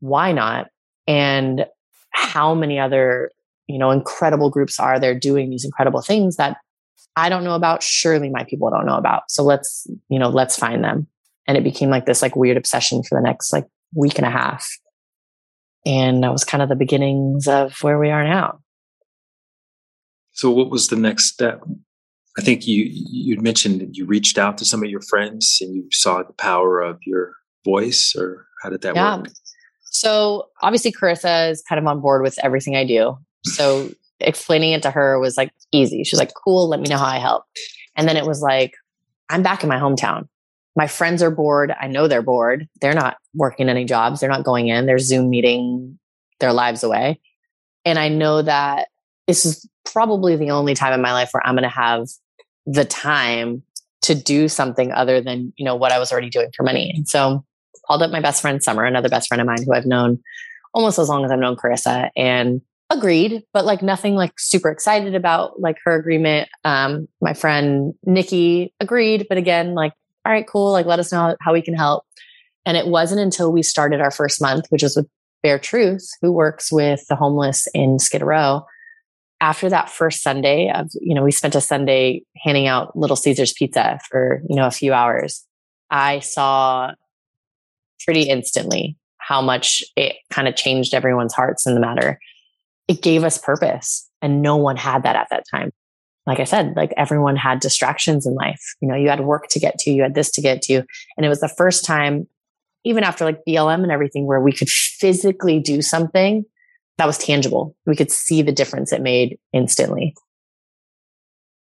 [0.00, 0.68] Why not?
[1.06, 1.66] And
[2.10, 3.30] how many other,
[3.66, 6.56] you know, incredible groups are there doing these incredible things that
[7.16, 9.30] I don't know about, surely my people don't know about.
[9.30, 11.06] So let's, you know, let's find them.
[11.46, 14.30] And it became like this like weird obsession for the next like week and a
[14.30, 14.68] half.
[15.84, 18.60] And that was kind of the beginnings of where we are now.
[20.32, 21.62] So what was the next step?
[22.38, 25.74] I think you you mentioned that you reached out to some of your friends and
[25.74, 27.34] you saw the power of your
[27.64, 29.18] voice or how did that yeah.
[29.18, 29.28] work?
[29.84, 33.16] So obviously Carissa is kind of on board with everything I do.
[33.44, 36.04] So explaining it to her was like easy.
[36.04, 37.44] She's like, cool, let me know how I help.
[37.96, 38.74] And then it was like,
[39.30, 40.28] I'm back in my hometown.
[40.74, 41.74] My friends are bored.
[41.80, 42.68] I know they're bored.
[42.80, 44.20] They're not working any jobs.
[44.20, 44.84] They're not going in.
[44.84, 45.98] They're Zoom meeting
[46.40, 47.18] their lives away.
[47.86, 48.88] And I know that
[49.26, 52.06] this is probably the only time in my life where I'm going to have
[52.66, 53.62] the time
[54.02, 56.92] to do something other than, you know, what I was already doing for money.
[56.94, 57.44] And so
[57.86, 60.20] called up my best friend Summer, another best friend of mine who I've known
[60.74, 62.60] almost as long as I've known Carissa, and
[62.90, 66.48] agreed, but like nothing like super excited about like her agreement.
[66.64, 69.92] Um, my friend Nikki agreed, but again, like,
[70.24, 70.72] all right, cool.
[70.72, 72.04] Like, let us know how we can help.
[72.64, 75.08] And it wasn't until we started our first month, which was with
[75.42, 78.66] Bare Truth, who works with the homeless in Skid Row.
[79.40, 83.52] After that first Sunday of, you know, we spent a Sunday handing out Little Caesars
[83.52, 85.44] pizza for, you know, a few hours.
[85.90, 86.92] I saw
[88.04, 92.18] pretty instantly how much it kind of changed everyone's hearts in the matter
[92.88, 95.70] it gave us purpose and no one had that at that time
[96.26, 99.58] like i said like everyone had distractions in life you know you had work to
[99.58, 100.74] get to you had this to get to
[101.16, 102.26] and it was the first time
[102.84, 106.44] even after like blm and everything where we could physically do something
[106.98, 110.14] that was tangible we could see the difference it made instantly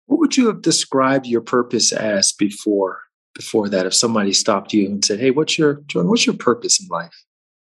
[0.05, 2.99] what would you have described your purpose as before
[3.35, 6.87] before that if somebody stopped you and said hey what's your what's your purpose in
[6.87, 7.23] life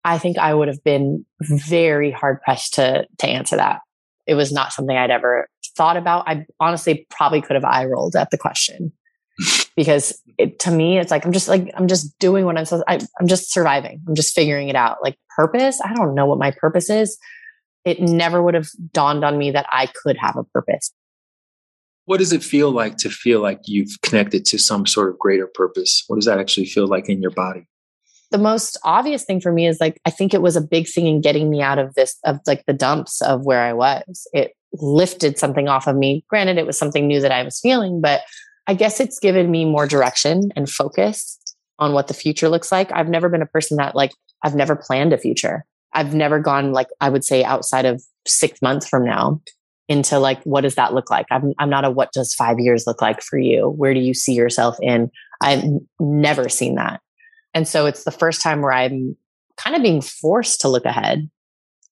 [0.07, 3.81] I think I would have been very hard pressed to to answer that.
[4.25, 6.29] It was not something I'd ever thought about.
[6.29, 8.93] I honestly probably could have eye rolled at the question
[9.77, 12.85] because it, to me, it's like I'm just like I'm just doing what I'm supposed.
[12.87, 14.01] I, I'm just surviving.
[14.07, 14.99] I'm just figuring it out.
[15.03, 17.19] Like purpose, I don't know what my purpose is.
[17.87, 20.93] It never would have dawned on me that I could have a purpose.
[22.05, 25.47] What does it feel like to feel like you've connected to some sort of greater
[25.47, 26.05] purpose?
[26.07, 27.66] What does that actually feel like in your body?
[28.30, 31.07] the most obvious thing for me is like I think it was a big thing
[31.07, 34.26] in getting me out of this of like the dumps of where I was.
[34.32, 36.24] It lifted something off of me.
[36.28, 38.22] Granted, it was something new that I was feeling, but
[38.66, 41.39] I guess it's given me more direction and focus
[41.78, 42.91] on what the future looks like.
[42.93, 44.12] I've never been a person that like
[44.43, 45.64] I've never planned a future.
[45.97, 49.40] I've never gone like I would say outside of six months from now
[49.88, 51.26] into like what does that look like?
[51.30, 53.70] I'm I'm not a what does five years look like for you?
[53.70, 55.11] Where do you see yourself in?
[55.40, 55.64] I've
[55.99, 57.01] never seen that.
[57.55, 59.16] And so it's the first time where I'm
[59.57, 61.30] kind of being forced to look ahead,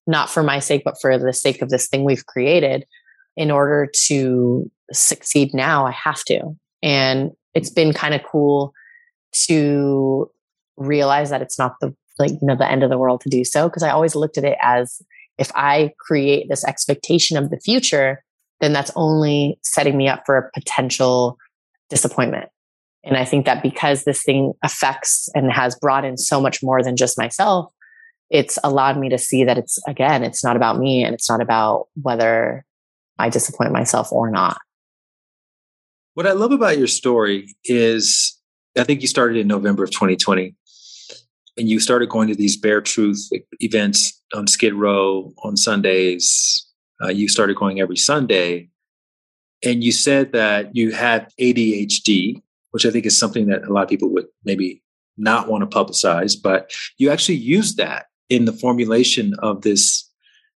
[0.07, 2.87] not for my sake, but for the sake of this thing we've created.
[3.37, 6.57] In order to succeed now, I have to.
[6.83, 8.73] And it's been kind of cool
[9.47, 10.31] to
[10.77, 13.45] realize that it's not the like you know the end of the world to do
[13.45, 15.03] so because I always looked at it as
[15.39, 18.23] if I create this expectation of the future,
[18.61, 21.39] then that's only setting me up for a potential
[21.91, 22.49] disappointment.
[23.05, 26.83] And I think that because this thing affects and has brought in so much more
[26.83, 27.71] than just myself,
[28.31, 31.43] it's allowed me to see that it's, again, it's not about me and it's not
[31.43, 32.65] about whether
[33.19, 34.59] I disappoint myself or not.
[36.15, 38.41] What I love about your story is
[38.79, 40.55] I think you started in November of 2020
[41.57, 43.29] and you started going to these bare truth
[43.61, 46.67] events on Skid Row on Sundays.
[47.03, 48.69] Uh, you started going every Sunday.
[49.65, 52.43] And you said that you had ADHD,
[52.73, 54.83] which I think is something that a lot of people would maybe
[55.17, 60.11] not want to publicize, but you actually use that in the formulation of this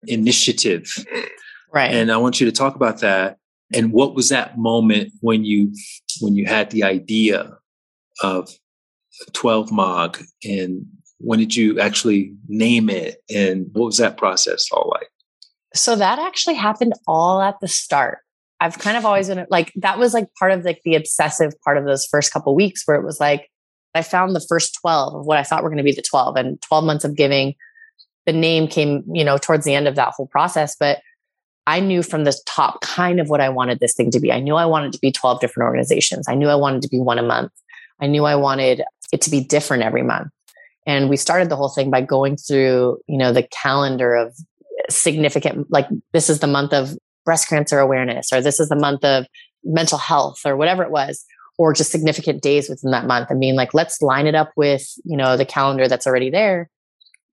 [0.07, 0.87] initiative.
[1.73, 1.93] Right.
[1.93, 3.39] And I want you to talk about that.
[3.75, 5.73] And what was that moment when you
[6.21, 7.59] when you had the idea
[8.23, 8.49] of
[9.33, 10.87] 12 Mog and
[11.19, 15.09] when did you actually name it and what was that process all like?
[15.75, 18.19] So that actually happened all at the start.
[18.61, 21.77] I've kind of always been like that was like part of like the obsessive part
[21.77, 23.51] of those first couple weeks where it was like
[23.95, 26.37] I found the first 12 of what I thought were going to be the 12
[26.37, 27.55] and 12 months of giving
[28.25, 31.01] the name came you know towards the end of that whole process but
[31.67, 34.31] I knew from the top kind of what I wanted this thing to be.
[34.31, 36.29] I knew I wanted to be 12 different organizations.
[36.29, 37.51] I knew I wanted to be one a month.
[38.01, 38.83] I knew I wanted
[39.17, 40.29] it to be different every month.
[40.87, 44.35] And we started the whole thing by going through, you know, the calendar of
[44.89, 49.05] significant like this is the month of breast cancer awareness, or this is the month
[49.05, 49.27] of
[49.65, 51.25] mental health, or whatever it was,
[51.59, 54.87] or just significant days within that month and being like, let's line it up with,
[55.05, 56.71] you know, the calendar that's already there.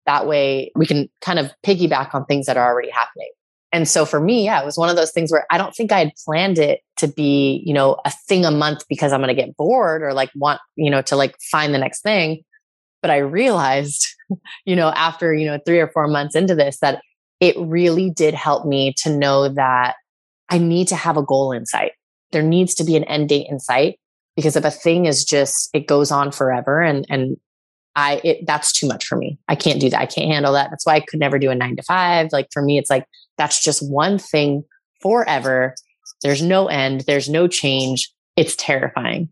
[0.08, 3.30] That way we can kind of piggyback on things that are already happening.
[3.74, 5.92] And so for me, yeah, it was one of those things where I don't think
[5.92, 9.36] I had planned it to be, you know, a thing a month because I'm going
[9.36, 12.44] to get bored or like want, you know, to like find the next thing.
[13.02, 14.06] But I realized,
[14.66, 17.02] you know, after, you know, three or four months into this that
[17.40, 19.96] it really did help me to know that
[20.50, 21.94] I need to have a goal in sight.
[22.32, 24.00] There needs to be an end date in sight
[24.36, 27.38] because if a thing is just, it goes on forever and, and
[27.96, 29.40] I, it, that's too much for me.
[29.48, 30.00] I can't do that.
[30.00, 30.70] I can't handle that.
[30.70, 32.30] That's why I could never do a nine to five.
[32.32, 33.06] Like for me, it's like,
[33.38, 34.64] that's just one thing
[35.02, 35.76] forever.
[36.22, 37.02] There's no end.
[37.02, 38.12] There's no change.
[38.36, 39.30] It's terrifying.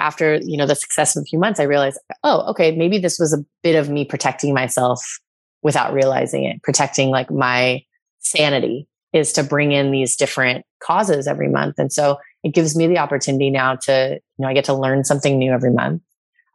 [0.00, 3.18] After, you know, the success of a few months, I realized, oh, okay, maybe this
[3.18, 5.20] was a bit of me protecting myself
[5.62, 6.62] without realizing it.
[6.62, 7.82] Protecting like my
[8.18, 11.76] sanity is to bring in these different causes every month.
[11.78, 15.04] And so it gives me the opportunity now to, you know, I get to learn
[15.04, 16.02] something new every month.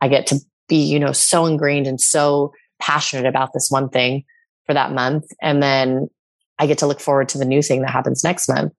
[0.02, 4.26] I get to be, you know, so ingrained and so passionate about this one thing
[4.66, 5.26] for that month.
[5.42, 6.10] And then
[6.60, 8.74] I get to look forward to the new thing that happens next month.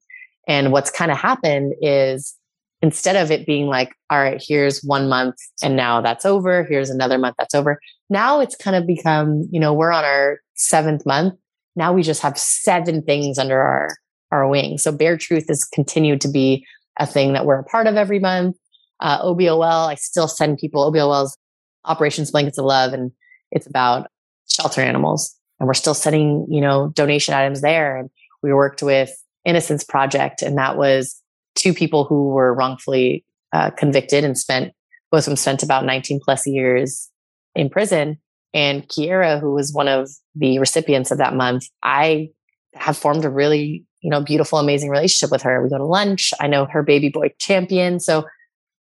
[0.47, 2.35] And what's kind of happened is
[2.83, 6.91] instead of it being like, all right, here's one month and now that's over, here's
[6.91, 7.81] another month that's over.
[8.09, 11.35] Now it's kind of become, you know, we're on our seventh month.
[11.77, 13.97] Now we just have seven things under our,
[14.31, 14.79] our wing.
[14.79, 16.67] So Bare Truth has continued to be
[16.99, 18.57] a thing that we're a part of every month.
[19.01, 21.37] Uh, OBOL, I still send people OBOL's
[21.85, 23.13] Operations Blankets of Love, and
[23.51, 24.11] it's about
[24.49, 25.35] shelter animals.
[25.61, 27.97] And we're still sending, you know, donation items there.
[27.97, 28.11] And
[28.43, 29.13] we worked with
[29.45, 31.21] Innocence Project, and that was
[31.55, 34.73] two people who were wrongfully uh, convicted and spent
[35.11, 37.11] both of them spent about 19 plus years
[37.55, 38.19] in prison.
[38.55, 42.31] And Kiera, who was one of the recipients of that month, I
[42.75, 45.63] have formed a really, you know, beautiful, amazing relationship with her.
[45.63, 46.33] We go to lunch.
[46.41, 48.01] I know her baby boy champion.
[48.01, 48.25] So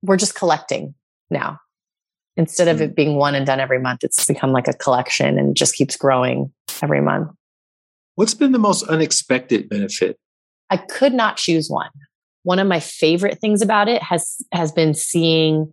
[0.03, 0.95] we're just collecting
[1.31, 1.59] now.
[2.37, 2.85] Instead of hmm.
[2.85, 5.97] it being one and done every month, it's become like a collection and just keeps
[5.97, 6.53] growing
[6.83, 7.31] every month.
[8.15, 10.19] What's been the most unexpected benefit?
[10.71, 11.91] I could not choose one
[12.49, 15.71] one of my favorite things about it has has been seeing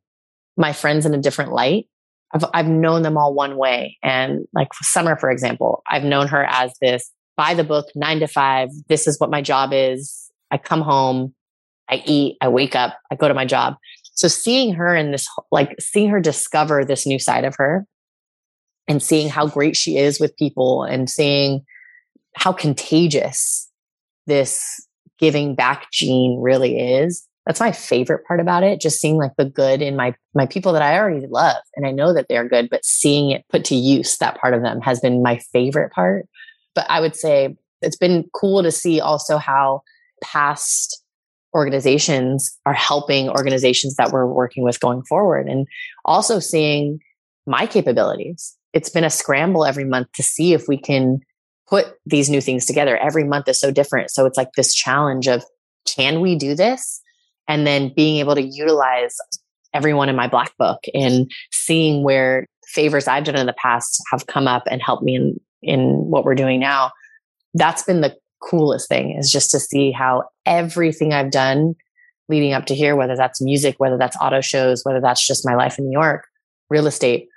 [0.58, 1.88] my friends in a different light.
[2.34, 6.44] I've I've known them all one way, and like Summer, for example, I've known her
[6.44, 8.70] as this by the book, nine to five.
[8.90, 10.30] This is what my job is.
[10.52, 11.34] I come home,
[11.90, 13.76] I eat, I wake up, I go to my job.
[14.16, 17.86] So seeing her in this, like seeing her discover this new side of her,
[18.88, 21.66] and seeing how great she is with people, and seeing
[22.36, 23.70] how contagious
[24.28, 24.86] this
[25.20, 29.46] giving back gene really is that's my favorite part about it just seeing like the
[29.46, 32.70] good in my my people that i already love and i know that they're good
[32.70, 36.28] but seeing it put to use that part of them has been my favorite part.
[36.74, 39.82] But i would say it's been cool to see also how
[40.24, 41.02] past
[41.54, 45.68] organizations are helping organizations that we're working with going forward and
[46.04, 47.00] also seeing
[47.48, 51.22] my capabilities it's been a scramble every month to see if we can
[51.68, 52.98] put these new things together.
[52.98, 54.12] Every month is so different.
[54.12, 55.44] So it's like this challenge of
[55.88, 57.02] can we do this?
[57.48, 59.16] And then being able to utilize
[59.74, 64.28] everyone in my black book and seeing where favors I've done in the past have
[64.28, 66.92] come up and helped me in, in what we're doing now.
[67.54, 71.76] That's been the coolest thing is just to see how everything I've done
[72.28, 75.56] leading up to here, whether that's music, whether that's auto shows, whether that's just my
[75.56, 76.26] life in New York,
[76.70, 77.28] real estate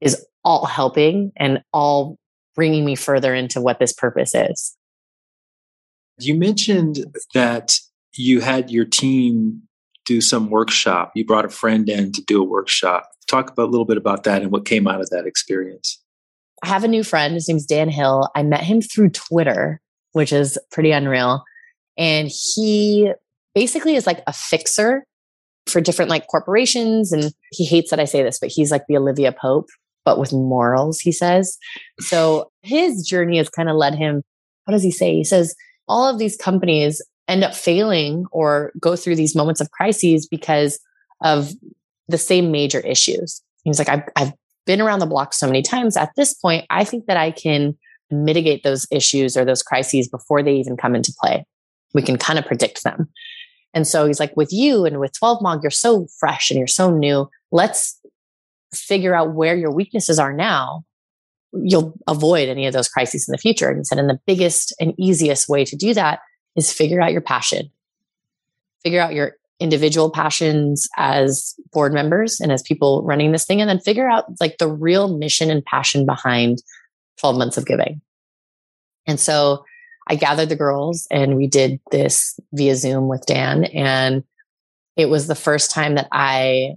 [0.00, 2.18] is all helping and all
[2.54, 4.76] bringing me further into what this purpose is.
[6.18, 7.78] You mentioned that
[8.14, 9.62] you had your team
[10.04, 11.12] do some workshop.
[11.14, 13.08] You brought a friend in to do a workshop.
[13.28, 16.02] Talk about, a little bit about that and what came out of that experience.
[16.62, 17.34] I have a new friend.
[17.34, 18.28] His name's Dan Hill.
[18.34, 19.80] I met him through Twitter,
[20.12, 21.44] which is pretty unreal.
[21.96, 23.12] And he
[23.54, 25.04] basically is like a fixer
[25.66, 27.12] for different like corporations.
[27.12, 29.68] And he hates that I say this, but he's like the Olivia Pope
[30.04, 31.58] but with morals, he says.
[32.00, 34.22] So his journey has kind of led him.
[34.64, 35.14] What does he say?
[35.14, 35.54] He says,
[35.88, 40.78] all of these companies end up failing or go through these moments of crises because
[41.22, 41.52] of
[42.08, 43.42] the same major issues.
[43.64, 44.32] He's like, I've, I've
[44.66, 45.96] been around the block so many times.
[45.96, 47.76] At this point, I think that I can
[48.10, 51.44] mitigate those issues or those crises before they even come into play.
[51.94, 53.08] We can kind of predict them.
[53.74, 56.66] And so he's like, with you and with 12 Mog, you're so fresh and you're
[56.66, 57.28] so new.
[57.52, 57.99] Let's
[58.74, 60.84] figure out where your weaknesses are now,
[61.52, 63.68] you'll avoid any of those crises in the future.
[63.68, 66.20] And he said, and the biggest and easiest way to do that
[66.56, 67.70] is figure out your passion.
[68.82, 73.68] Figure out your individual passions as board members and as people running this thing, and
[73.68, 76.62] then figure out like the real mission and passion behind
[77.18, 78.00] 12 months of giving.
[79.06, 79.64] And so
[80.08, 83.64] I gathered the girls and we did this via Zoom with Dan.
[83.64, 84.24] And
[84.96, 86.74] it was the first time that I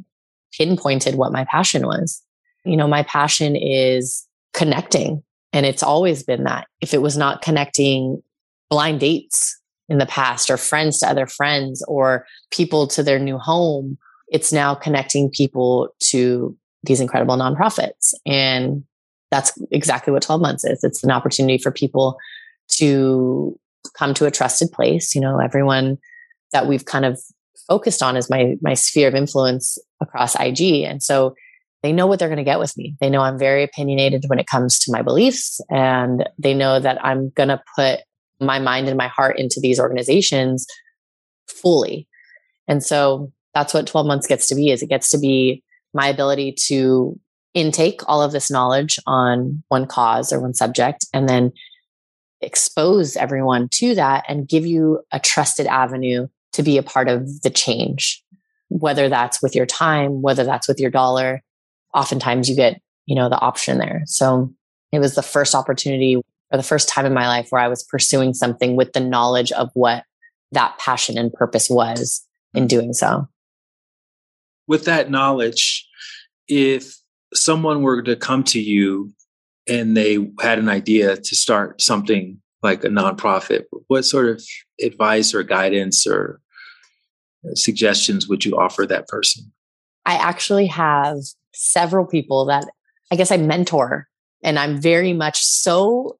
[0.58, 2.22] pinpointed what my passion was.
[2.66, 5.24] You know, my passion is connecting.
[5.52, 6.68] And it's always been that.
[6.82, 8.22] If it was not connecting
[8.70, 13.38] blind dates in the past or friends to other friends or people to their new
[13.38, 13.98] home,
[14.30, 18.14] it's now connecting people to these incredible nonprofits.
[18.26, 18.84] And
[19.30, 20.84] that's exactly what 12 months is.
[20.84, 22.18] It's an opportunity for people
[22.70, 23.60] to
[23.98, 25.14] come to a trusted place.
[25.14, 25.98] You know, everyone
[26.52, 27.20] that we've kind of
[27.68, 30.84] focused on is my my sphere of influence across IG.
[30.84, 31.36] And so
[31.82, 32.96] they know what they're going to get with me.
[33.02, 37.04] They know I'm very opinionated when it comes to my beliefs, and they know that
[37.04, 38.00] I'm going to put
[38.40, 40.66] my mind and my heart into these organizations
[41.48, 42.08] fully.
[42.68, 46.08] And so that's what 12 months gets to be is it gets to be my
[46.08, 47.20] ability to
[47.54, 51.52] intake all of this knowledge on one cause or one subject and then
[52.42, 57.42] expose everyone to that and give you a trusted avenue to be a part of
[57.42, 58.24] the change
[58.74, 61.44] whether that's with your time, whether that's with your dollar,
[61.94, 64.02] oftentimes you get, you know, the option there.
[64.06, 64.52] So
[64.92, 67.84] it was the first opportunity or the first time in my life where I was
[67.84, 70.04] pursuing something with the knowledge of what
[70.52, 72.26] that passion and purpose was
[72.56, 73.28] in doing so.
[74.68, 75.88] With that knowledge,
[76.48, 76.98] if
[77.34, 79.14] someone were to come to you
[79.68, 84.44] and they had an idea to start something like a nonprofit, what sort of
[84.82, 86.40] advice or guidance or
[87.54, 89.52] suggestions would you offer that person?
[90.06, 91.18] I actually have
[91.54, 92.66] several people that
[93.12, 94.08] I guess I mentor,
[94.44, 96.18] and I'm very much so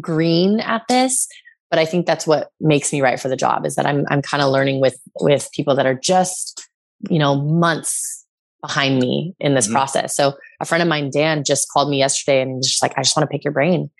[0.00, 1.28] green at this.
[1.70, 4.22] But I think that's what makes me right for the job is that I'm I'm
[4.22, 6.68] kind of learning with with people that are just
[7.08, 8.22] you know months
[8.62, 9.74] behind me in this mm-hmm.
[9.74, 10.16] process.
[10.16, 13.16] So a friend of mine, Dan, just called me yesterday and just like, I just
[13.16, 13.90] want to pick your brain.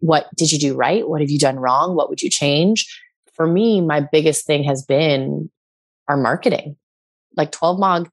[0.00, 1.08] What did you do right?
[1.08, 1.96] What have you done wrong?
[1.96, 2.86] What would you change?
[3.32, 5.50] For me, my biggest thing has been
[6.10, 6.76] our marketing.
[7.36, 8.10] Like 12 Mog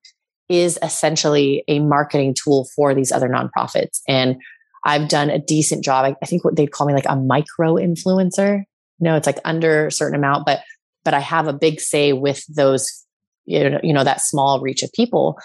[0.47, 3.99] is essentially a marketing tool for these other nonprofits.
[4.07, 4.37] And
[4.85, 6.05] I've done a decent job.
[6.05, 8.59] I, I think what they'd call me like a micro influencer.
[8.99, 10.61] You know, it's like under a certain amount, but
[11.03, 13.05] but I have a big say with those,
[13.45, 15.37] you know, you know, that small reach of people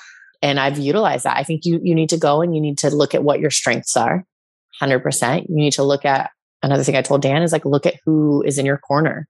[0.43, 1.37] and I've utilized that.
[1.37, 3.51] I think you you need to go and you need to look at what your
[3.51, 4.25] strengths are.
[4.81, 5.49] 100%.
[5.49, 6.31] You need to look at
[6.63, 9.29] another thing I told Dan is like look at who is in your corner.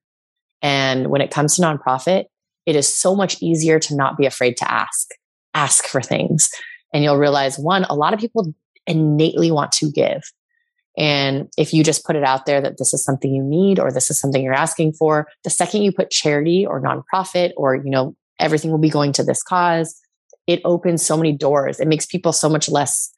[0.62, 2.26] And when it comes to nonprofit,
[2.66, 5.08] it is so much easier to not be afraid to ask.
[5.54, 6.50] Ask for things.
[6.94, 8.52] And you'll realize one, a lot of people
[8.86, 10.22] innately want to give.
[10.98, 13.90] And if you just put it out there that this is something you need or
[13.90, 17.90] this is something you're asking for, the second you put charity or nonprofit or, you
[17.90, 19.98] know, everything will be going to this cause,
[20.46, 21.80] it opens so many doors.
[21.80, 23.10] It makes people so much less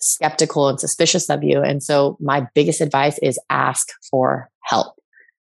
[0.00, 1.62] skeptical and suspicious of you.
[1.62, 4.94] And so my biggest advice is ask for help.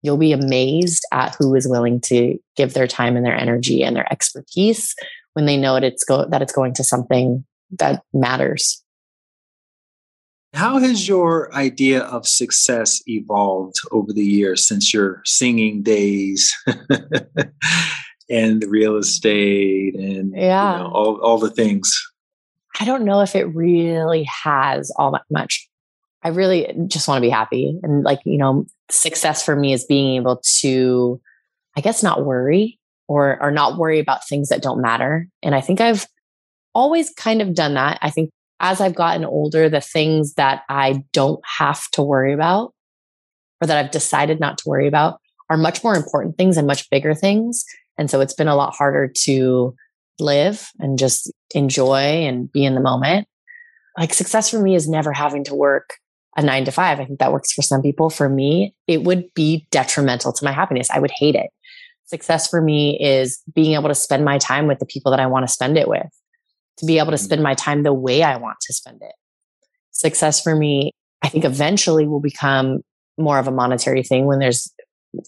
[0.01, 3.95] You'll be amazed at who is willing to give their time and their energy and
[3.95, 4.95] their expertise
[5.33, 7.45] when they know that it's go- that it's going to something
[7.79, 8.83] that matters.
[10.53, 16.55] How has your idea of success evolved over the years since your singing days
[18.29, 20.77] and the real estate and yeah.
[20.77, 21.95] You know, all, all the things?
[22.79, 25.66] I don't know if it really has all that much.
[26.27, 27.79] I really just want to be happy.
[27.83, 31.21] And like, you know, success for me is being able to,
[31.77, 35.29] I guess, not worry or, or not worry about things that don't matter.
[35.41, 36.05] And I think I've
[36.75, 37.97] always kind of done that.
[38.01, 42.73] I think as I've gotten older, the things that I don't have to worry about
[43.61, 46.89] or that I've decided not to worry about are much more important things and much
[46.89, 47.63] bigger things.
[47.97, 49.73] And so it's been a lot harder to
[50.19, 53.29] live and just enjoy and be in the moment.
[53.97, 55.91] Like success for me is never having to work
[56.37, 56.99] a nine to five.
[56.99, 58.09] I think that works for some people.
[58.09, 60.87] For me, it would be detrimental to my happiness.
[60.91, 61.49] I would hate it.
[62.05, 65.25] Success for me is being able to spend my time with the people that I
[65.25, 66.07] want to spend it with,
[66.77, 69.13] to be able to spend my time the way I want to spend it.
[69.91, 72.81] Success for me, I think eventually will become
[73.17, 74.71] more of a monetary thing when there's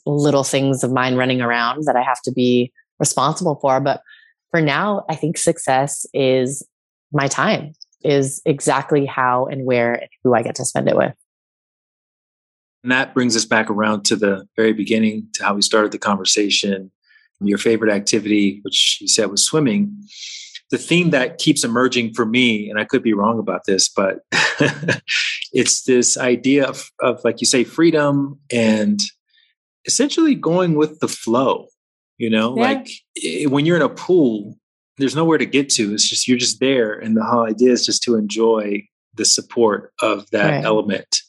[0.05, 3.79] little things of mine running around that I have to be responsible for.
[3.79, 4.01] But
[4.51, 6.65] for now, I think success is
[7.11, 7.73] my time,
[8.03, 11.13] is exactly how and where and who I get to spend it with.
[12.83, 15.97] And that brings us back around to the very beginning, to how we started the
[15.97, 16.91] conversation.
[17.41, 20.03] Your favorite activity, which you said was swimming.
[20.71, 24.19] The theme that keeps emerging for me, and I could be wrong about this, but
[25.53, 28.99] it's this idea of, of, like you say, freedom and
[29.85, 31.67] essentially going with the flow.
[32.17, 32.63] You know, yeah.
[32.63, 34.57] like it, when you're in a pool,
[34.99, 35.93] there's nowhere to get to.
[35.93, 39.93] It's just you're just there, and the whole idea is just to enjoy the support
[40.01, 40.63] of that right.
[40.63, 41.21] element.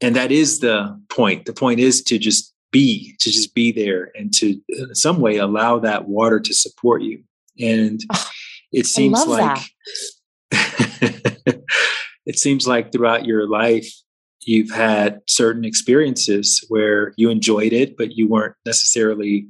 [0.00, 1.46] And that is the point.
[1.46, 5.36] The point is to just be, to just be there, and to in some way
[5.36, 7.22] allow that water to support you.
[7.60, 8.30] And oh,
[8.72, 9.58] it seems like
[12.26, 13.88] it seems like throughout your life
[14.44, 19.46] you've had certain experiences where you enjoyed it, but you weren't necessarily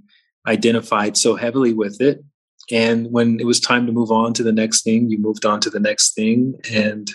[0.46, 2.22] identified so heavily with it.
[2.70, 5.60] And when it was time to move on to the next thing, you moved on
[5.60, 6.54] to the next thing.
[6.72, 7.10] And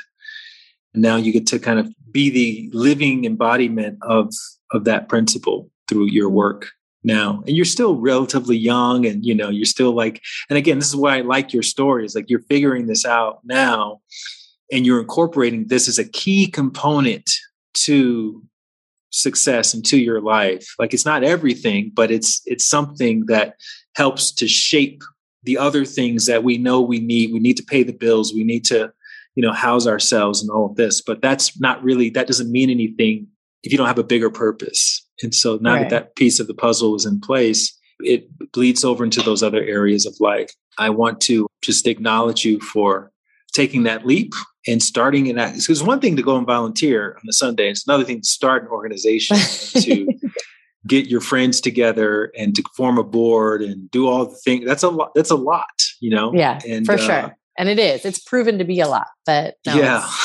[0.94, 4.34] now you get to kind of be the living embodiment of,
[4.72, 6.70] of that principle through your work
[7.04, 7.44] now.
[7.48, 10.96] And you're still relatively young and, you know, you're still like, and again, this is
[10.96, 14.02] why I like your story is like you're figuring this out now
[14.72, 17.30] and you're incorporating this as a key component
[17.74, 18.44] to
[19.10, 23.56] success and to your life like it's not everything but it's it's something that
[23.96, 25.02] helps to shape
[25.48, 27.34] the other things that we know we need.
[27.34, 28.34] We need to pay the bills.
[28.34, 28.92] We need to
[29.36, 31.02] you know house ourselves and all of this.
[31.02, 33.28] But that's not really that doesn't mean anything
[33.64, 35.04] if you don't have a bigger purpose.
[35.24, 35.90] And so now right.
[35.90, 39.64] that that piece of the puzzle is in place it bleeds over into those other
[39.64, 40.52] areas of life.
[40.78, 43.12] I want to just acknowledge you for
[43.54, 44.34] taking that leap
[44.68, 45.56] and starting in that.
[45.56, 48.64] Because one thing to go and volunteer on a Sunday, it's another thing to start
[48.64, 49.38] an organization
[49.82, 50.08] to
[50.88, 54.66] get your friends together and to form a board and do all the things.
[54.66, 55.12] That's a lot.
[55.16, 56.34] That's a lot, you know?
[56.34, 57.38] Yeah, and, for uh, sure.
[57.58, 58.06] And it is.
[58.06, 60.08] It's proven to be a lot, but no, yeah.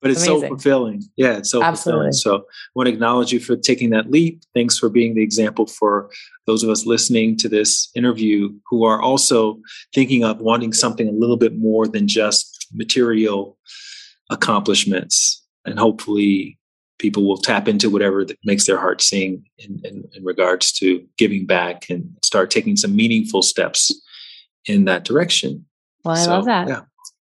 [0.00, 0.42] But it's amazing.
[0.42, 1.02] so fulfilling.
[1.16, 2.12] Yeah, it's so Absolutely.
[2.12, 2.12] fulfilling.
[2.12, 4.42] So I want to acknowledge you for taking that leap.
[4.54, 6.08] Thanks for being the example for
[6.46, 9.58] those of us listening to this interview who are also
[9.92, 13.58] thinking of wanting something a little bit more than just material
[14.30, 15.44] accomplishments.
[15.64, 16.57] And hopefully
[16.98, 21.04] people will tap into whatever that makes their heart sing in, in, in regards to
[21.16, 23.92] giving back and start taking some meaningful steps
[24.66, 25.64] in that direction.
[26.04, 26.68] Well, I so, love that.
[26.68, 26.80] Yeah.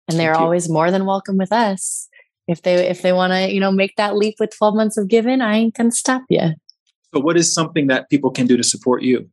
[0.08, 2.10] And they're always more than welcome with us.
[2.48, 5.08] If they if they want to, you know, make that leap with 12 months of
[5.08, 6.52] giving, I ain't gonna stop you.
[7.14, 9.30] So what is something that people can do to support you?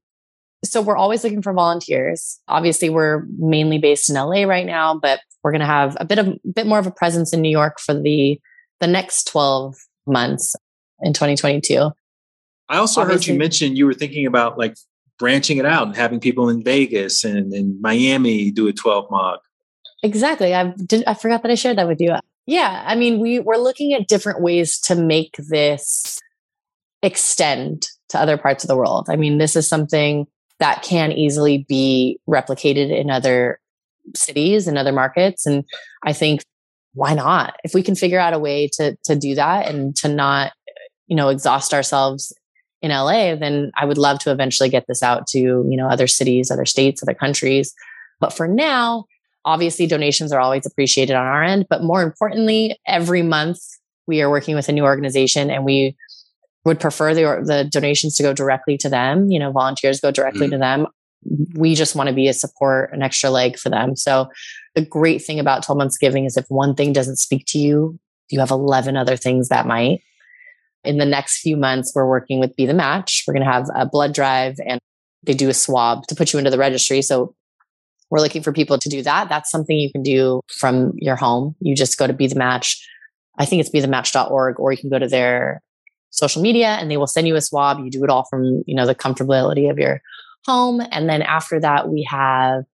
[0.65, 2.41] So we're always looking for volunteers.
[2.49, 6.19] Obviously, we're mainly based in LA right now, but we're going to have a bit
[6.19, 8.41] of a bit more of a presence in New York for the
[8.81, 9.77] the next 12
[10.09, 10.57] months
[11.01, 11.91] in 2022.
[12.69, 14.77] I also Obviously, heard you mention you were thinking about like
[15.19, 19.41] branching it out and having people in Vegas and in Miami do a 12 month.
[20.03, 20.55] Exactly.
[20.55, 22.15] I did I forgot that I shared that with you.
[22.47, 26.21] Yeah, I mean we we're looking at different ways to make this
[27.03, 29.09] extend to other parts of the world.
[29.11, 30.27] I mean, this is something
[30.59, 33.61] that can easily be replicated in other
[34.15, 35.65] cities and other markets and
[36.03, 36.43] I think
[36.99, 37.55] why not?
[37.63, 40.53] If we can figure out a way to to do that and to not,
[41.07, 42.35] you know, exhaust ourselves
[42.83, 46.09] in LA, then I would love to eventually get this out to, you know, other
[46.09, 47.73] cities, other states, other countries.
[48.21, 49.05] But for now,
[49.45, 53.61] obviously donations are always appreciated on our end, but more importantly, every month
[54.09, 55.97] we are working with a new organization and we
[56.65, 60.49] would prefer the, the donations to go directly to them, you know, volunteers go directly
[60.49, 60.51] mm.
[60.51, 60.87] to them
[61.55, 63.97] we just want to be a support, an extra leg for them.
[63.97, 64.29] So
[64.79, 67.99] the great thing about 12 months giving is if one thing doesn't speak to you,
[68.29, 70.03] you have 11 other things that might.
[70.85, 73.25] In the next few months, we're working with Be the Match.
[73.27, 74.79] We're going to have a blood drive and
[75.25, 77.03] they do a swab to put you into the registry.
[77.03, 77.35] So
[78.09, 79.29] we're looking for people to do that.
[79.29, 81.57] That's something you can do from your home.
[81.59, 82.81] You just go to Be the Match.
[83.37, 85.61] I think it's bethematch.org, or you can go to their
[86.11, 87.81] social media and they will send you a swab.
[87.81, 90.01] You do it all from, you know, the comfortability of your
[90.47, 90.81] home.
[90.93, 92.65] And then after that, we have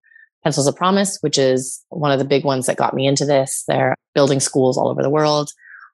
[0.44, 3.64] Pencils of Promise, which is one of the big ones that got me into this.
[3.66, 5.50] They're building schools all over the world.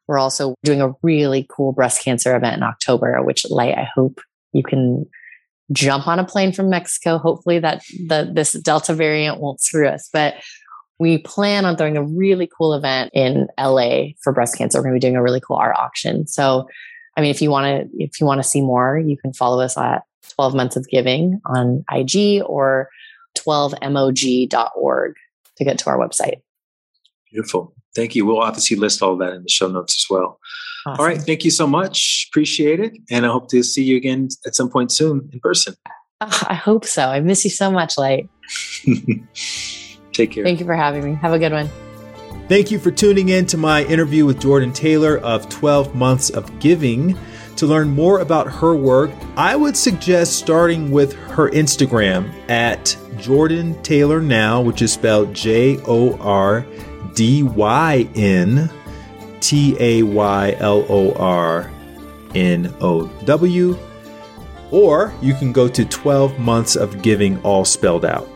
[0.09, 4.21] We're also doing a really cool breast cancer event in October, which Light, I hope
[4.53, 5.07] you can
[5.73, 7.19] jump on a plane from Mexico.
[7.19, 10.09] Hopefully that the this Delta variant won't screw us.
[10.13, 10.35] But
[10.99, 14.79] we plan on throwing a really cool event in LA for breast cancer.
[14.79, 16.27] We're going to be doing a really cool art auction.
[16.27, 16.69] So,
[17.17, 19.63] I mean, if you want to, if you want to see more, you can follow
[19.63, 20.03] us at
[20.35, 22.89] 12 months of giving on IG or
[23.39, 25.15] 12mog.org
[25.57, 26.41] to get to our website.
[27.31, 27.75] Beautiful.
[27.95, 28.25] Thank you.
[28.25, 30.39] We'll obviously list all that in the show notes as well.
[30.87, 31.01] Awesome.
[31.01, 31.21] All right.
[31.21, 32.29] Thank you so much.
[32.31, 32.97] Appreciate it.
[33.11, 35.75] And I hope to see you again at some point soon in person.
[36.21, 37.07] Oh, I hope so.
[37.07, 38.29] I miss you so much, Light.
[40.13, 40.45] Take care.
[40.45, 41.15] Thank you for having me.
[41.15, 41.69] Have a good one.
[42.49, 46.59] Thank you for tuning in to my interview with Jordyn Taylor of 12 Months of
[46.59, 47.17] Giving.
[47.57, 53.83] To learn more about her work, I would suggest starting with her Instagram at Jordyn
[53.83, 56.65] Taylor Now, which is spelled J O R
[57.15, 58.71] D Y N
[59.41, 61.71] T A Y L O R
[62.35, 63.79] N O W.
[64.71, 68.29] Or you can go to 12 months of giving, all spelled out.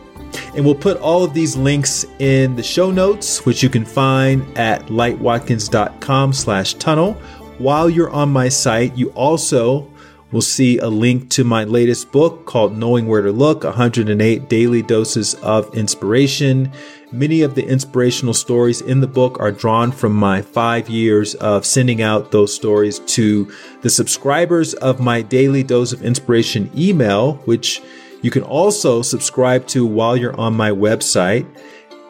[0.55, 4.45] And we'll put all of these links in the show notes, which you can find
[4.57, 7.17] at lightwatkins.com slash tunnel
[7.57, 9.89] while you're on my site, you also
[10.31, 14.81] will see a link to my latest book called Knowing Where to Look 108 Daily
[14.81, 16.71] Doses of Inspiration.
[17.11, 21.65] Many of the inspirational stories in the book are drawn from my five years of
[21.65, 23.49] sending out those stories to
[23.81, 27.81] the subscribers of my Daily Dose of Inspiration email, which
[28.21, 31.45] you can also subscribe to while you're on my website.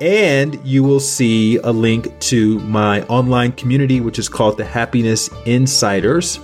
[0.01, 5.29] And you will see a link to my online community, which is called the Happiness
[5.45, 6.39] Insiders.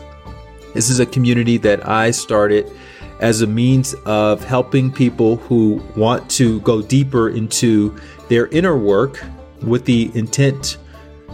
[0.73, 2.71] This is a community that I started
[3.19, 7.95] as a means of helping people who want to go deeper into
[8.29, 9.21] their inner work
[9.61, 10.77] with the intent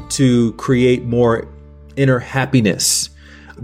[0.10, 1.48] to create more
[1.96, 3.12] inner happiness.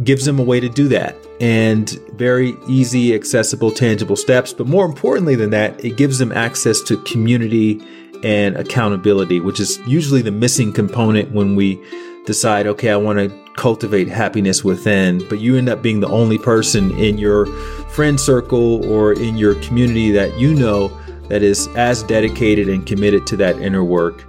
[0.03, 4.53] Gives them a way to do that and very easy, accessible, tangible steps.
[4.53, 7.81] But more importantly than that, it gives them access to community
[8.23, 11.83] and accountability, which is usually the missing component when we
[12.25, 16.37] decide, okay, I want to cultivate happiness within, but you end up being the only
[16.37, 17.45] person in your
[17.89, 20.87] friend circle or in your community that you know
[21.27, 24.23] that is as dedicated and committed to that inner work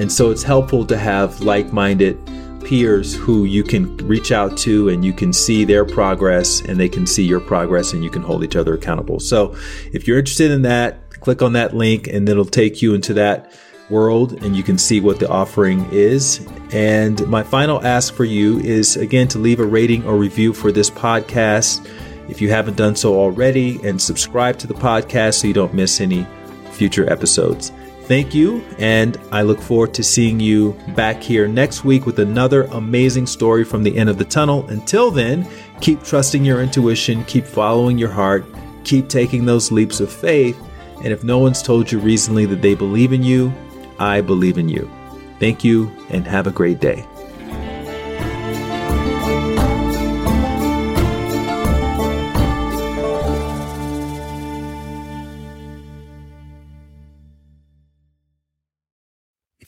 [0.00, 2.18] And so it's helpful to have like minded
[2.64, 6.88] peers who you can reach out to and you can see their progress and they
[6.88, 9.20] can see your progress and you can hold each other accountable.
[9.20, 9.54] So
[9.92, 13.52] if you're interested in that, click on that link and it'll take you into that
[13.90, 16.46] world and you can see what the offering is.
[16.72, 20.72] And my final ask for you is again to leave a rating or review for
[20.72, 21.86] this podcast
[22.28, 26.00] if you haven't done so already and subscribe to the podcast so you don't miss
[26.00, 26.26] any
[26.70, 27.72] future episodes.
[28.04, 32.64] Thank you, and I look forward to seeing you back here next week with another
[32.64, 34.66] amazing story from the end of the tunnel.
[34.66, 35.46] Until then,
[35.80, 38.44] keep trusting your intuition, keep following your heart,
[38.82, 40.60] keep taking those leaps of faith.
[41.02, 43.52] And if no one's told you recently that they believe in you,
[43.98, 44.90] I believe in you.
[45.38, 47.06] Thank you, and have a great day.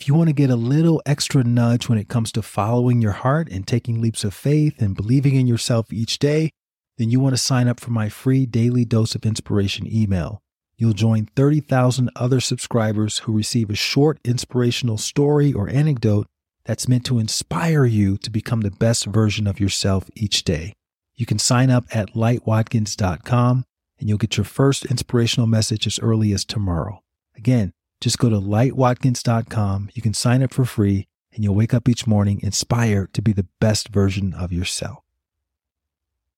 [0.02, 3.12] If you want to get a little extra nudge when it comes to following your
[3.12, 6.50] heart and taking leaps of faith and believing in yourself each day,
[6.98, 10.41] then you want to sign up for my free daily dose of inspiration email.
[10.82, 16.26] You'll join 30,000 other subscribers who receive a short inspirational story or anecdote
[16.64, 20.72] that's meant to inspire you to become the best version of yourself each day.
[21.14, 23.64] You can sign up at lightwatkins.com
[24.00, 27.00] and you'll get your first inspirational message as early as tomorrow.
[27.36, 29.90] Again, just go to lightwatkins.com.
[29.94, 33.32] You can sign up for free and you'll wake up each morning inspired to be
[33.32, 35.04] the best version of yourself.